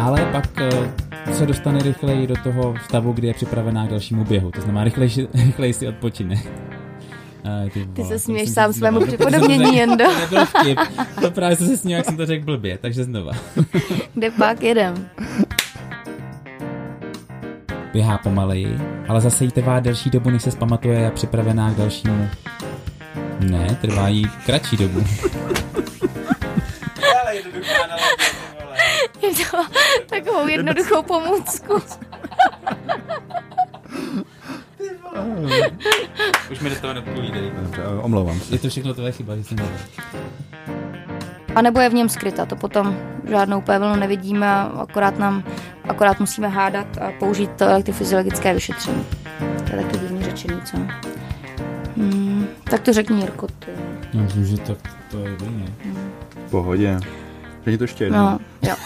Ale 0.00 0.26
pak 0.32 0.46
eh, 0.60 1.34
se 1.34 1.46
dostane 1.46 1.82
rychleji 1.82 2.26
do 2.26 2.34
toho 2.44 2.74
stavu, 2.84 3.12
kdy 3.12 3.26
je 3.26 3.34
připravená 3.34 3.86
k 3.86 3.90
dalšímu 3.90 4.24
běhu. 4.24 4.50
To 4.50 4.60
znamená, 4.60 4.84
rychleji, 4.84 5.28
rychleji 5.34 5.72
si 5.72 5.88
odpočine. 5.88 6.42
Aj, 7.44 7.70
ty, 7.70 7.86
Ty 7.86 8.02
se 8.04 8.12
to 8.12 8.18
směješ 8.18 8.50
sám 8.50 8.72
svému 8.72 9.06
připodobnění, 9.06 9.64
to 9.64 9.70
ne- 9.70 9.76
Jendo. 9.78 10.04
To 10.04 10.18
nebyl 10.20 10.44
vtip. 10.46 10.78
To 11.20 11.30
právě 11.30 11.56
jsem 11.56 11.66
se 11.66 11.76
směl, 11.76 11.96
jak 11.96 12.06
jsem 12.06 12.16
to 12.16 12.26
řekl 12.26 12.44
blbě, 12.44 12.78
takže 12.78 13.04
znova. 13.04 13.32
Kde 14.14 14.30
pak 14.30 14.62
jedem? 14.62 15.08
Běhá 17.92 18.18
pomaleji, 18.18 18.78
ale 19.08 19.20
zase 19.20 19.44
jí 19.44 19.50
trvá 19.50 19.80
delší 19.80 20.10
dobu, 20.10 20.30
než 20.30 20.42
se 20.42 20.50
zpamatuje 20.50 20.98
a 20.98 21.00
je 21.00 21.10
připravená 21.10 21.70
k 21.70 21.76
dalšímu. 21.76 22.28
Ne, 23.40 23.78
trvá 23.80 24.08
jí 24.08 24.30
kratší 24.46 24.76
dobu. 24.76 25.04
Je 29.22 29.30
to 29.50 29.56
takovou 30.06 30.48
jednoduchou 30.48 31.02
pomůcku. 31.02 31.74
Už 36.50 36.60
mi 36.60 36.70
do 36.70 36.76
toho 36.76 36.94
nepovídej. 36.94 37.52
Eh, 37.72 37.86
omlouvám 38.02 38.40
se. 38.40 38.54
Je 38.54 38.58
to 38.58 38.68
všechno 38.68 38.94
tvoje 38.94 39.12
chyba, 39.12 39.36
že 39.36 39.44
jsem. 39.44 39.58
A 41.54 41.62
nebo 41.62 41.80
je 41.80 41.88
v 41.88 41.94
něm 41.94 42.08
skryta, 42.08 42.46
to 42.46 42.56
potom 42.56 42.96
žádnou 43.28 43.60
pevnu 43.60 43.96
nevidíme, 43.96 44.60
akorát, 44.60 45.18
nám, 45.18 45.44
akorát 45.88 46.20
musíme 46.20 46.48
hádat 46.48 46.98
a 46.98 47.12
použít 47.18 47.50
to 47.50 47.64
elektrofyziologické 47.64 48.54
vyšetření. 48.54 49.06
To 49.38 49.76
je 49.76 49.82
taky 49.82 49.98
divný 49.98 50.22
řečený, 50.22 50.60
co? 50.64 50.76
Hmm, 51.96 52.46
tak 52.64 52.80
to 52.80 52.92
řekni, 52.92 53.20
Jirko. 53.20 53.46
Ty. 53.46 53.70
Já 54.14 54.22
myslím, 54.22 54.44
že 54.44 54.56
tak 54.56 54.78
to 55.10 55.18
je 55.18 55.36
divný. 55.36 55.74
Hmm. 55.84 56.12
Pohodě. 56.50 57.00
Řekni 57.64 57.78
to 57.78 57.84
ještě 57.84 58.04
jednou. 58.04 58.18
No, 58.18 58.38
jo. 58.62 58.74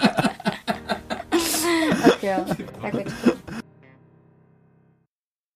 tak 2.02 2.22
jo. 2.22 2.44
Tak 2.82 2.94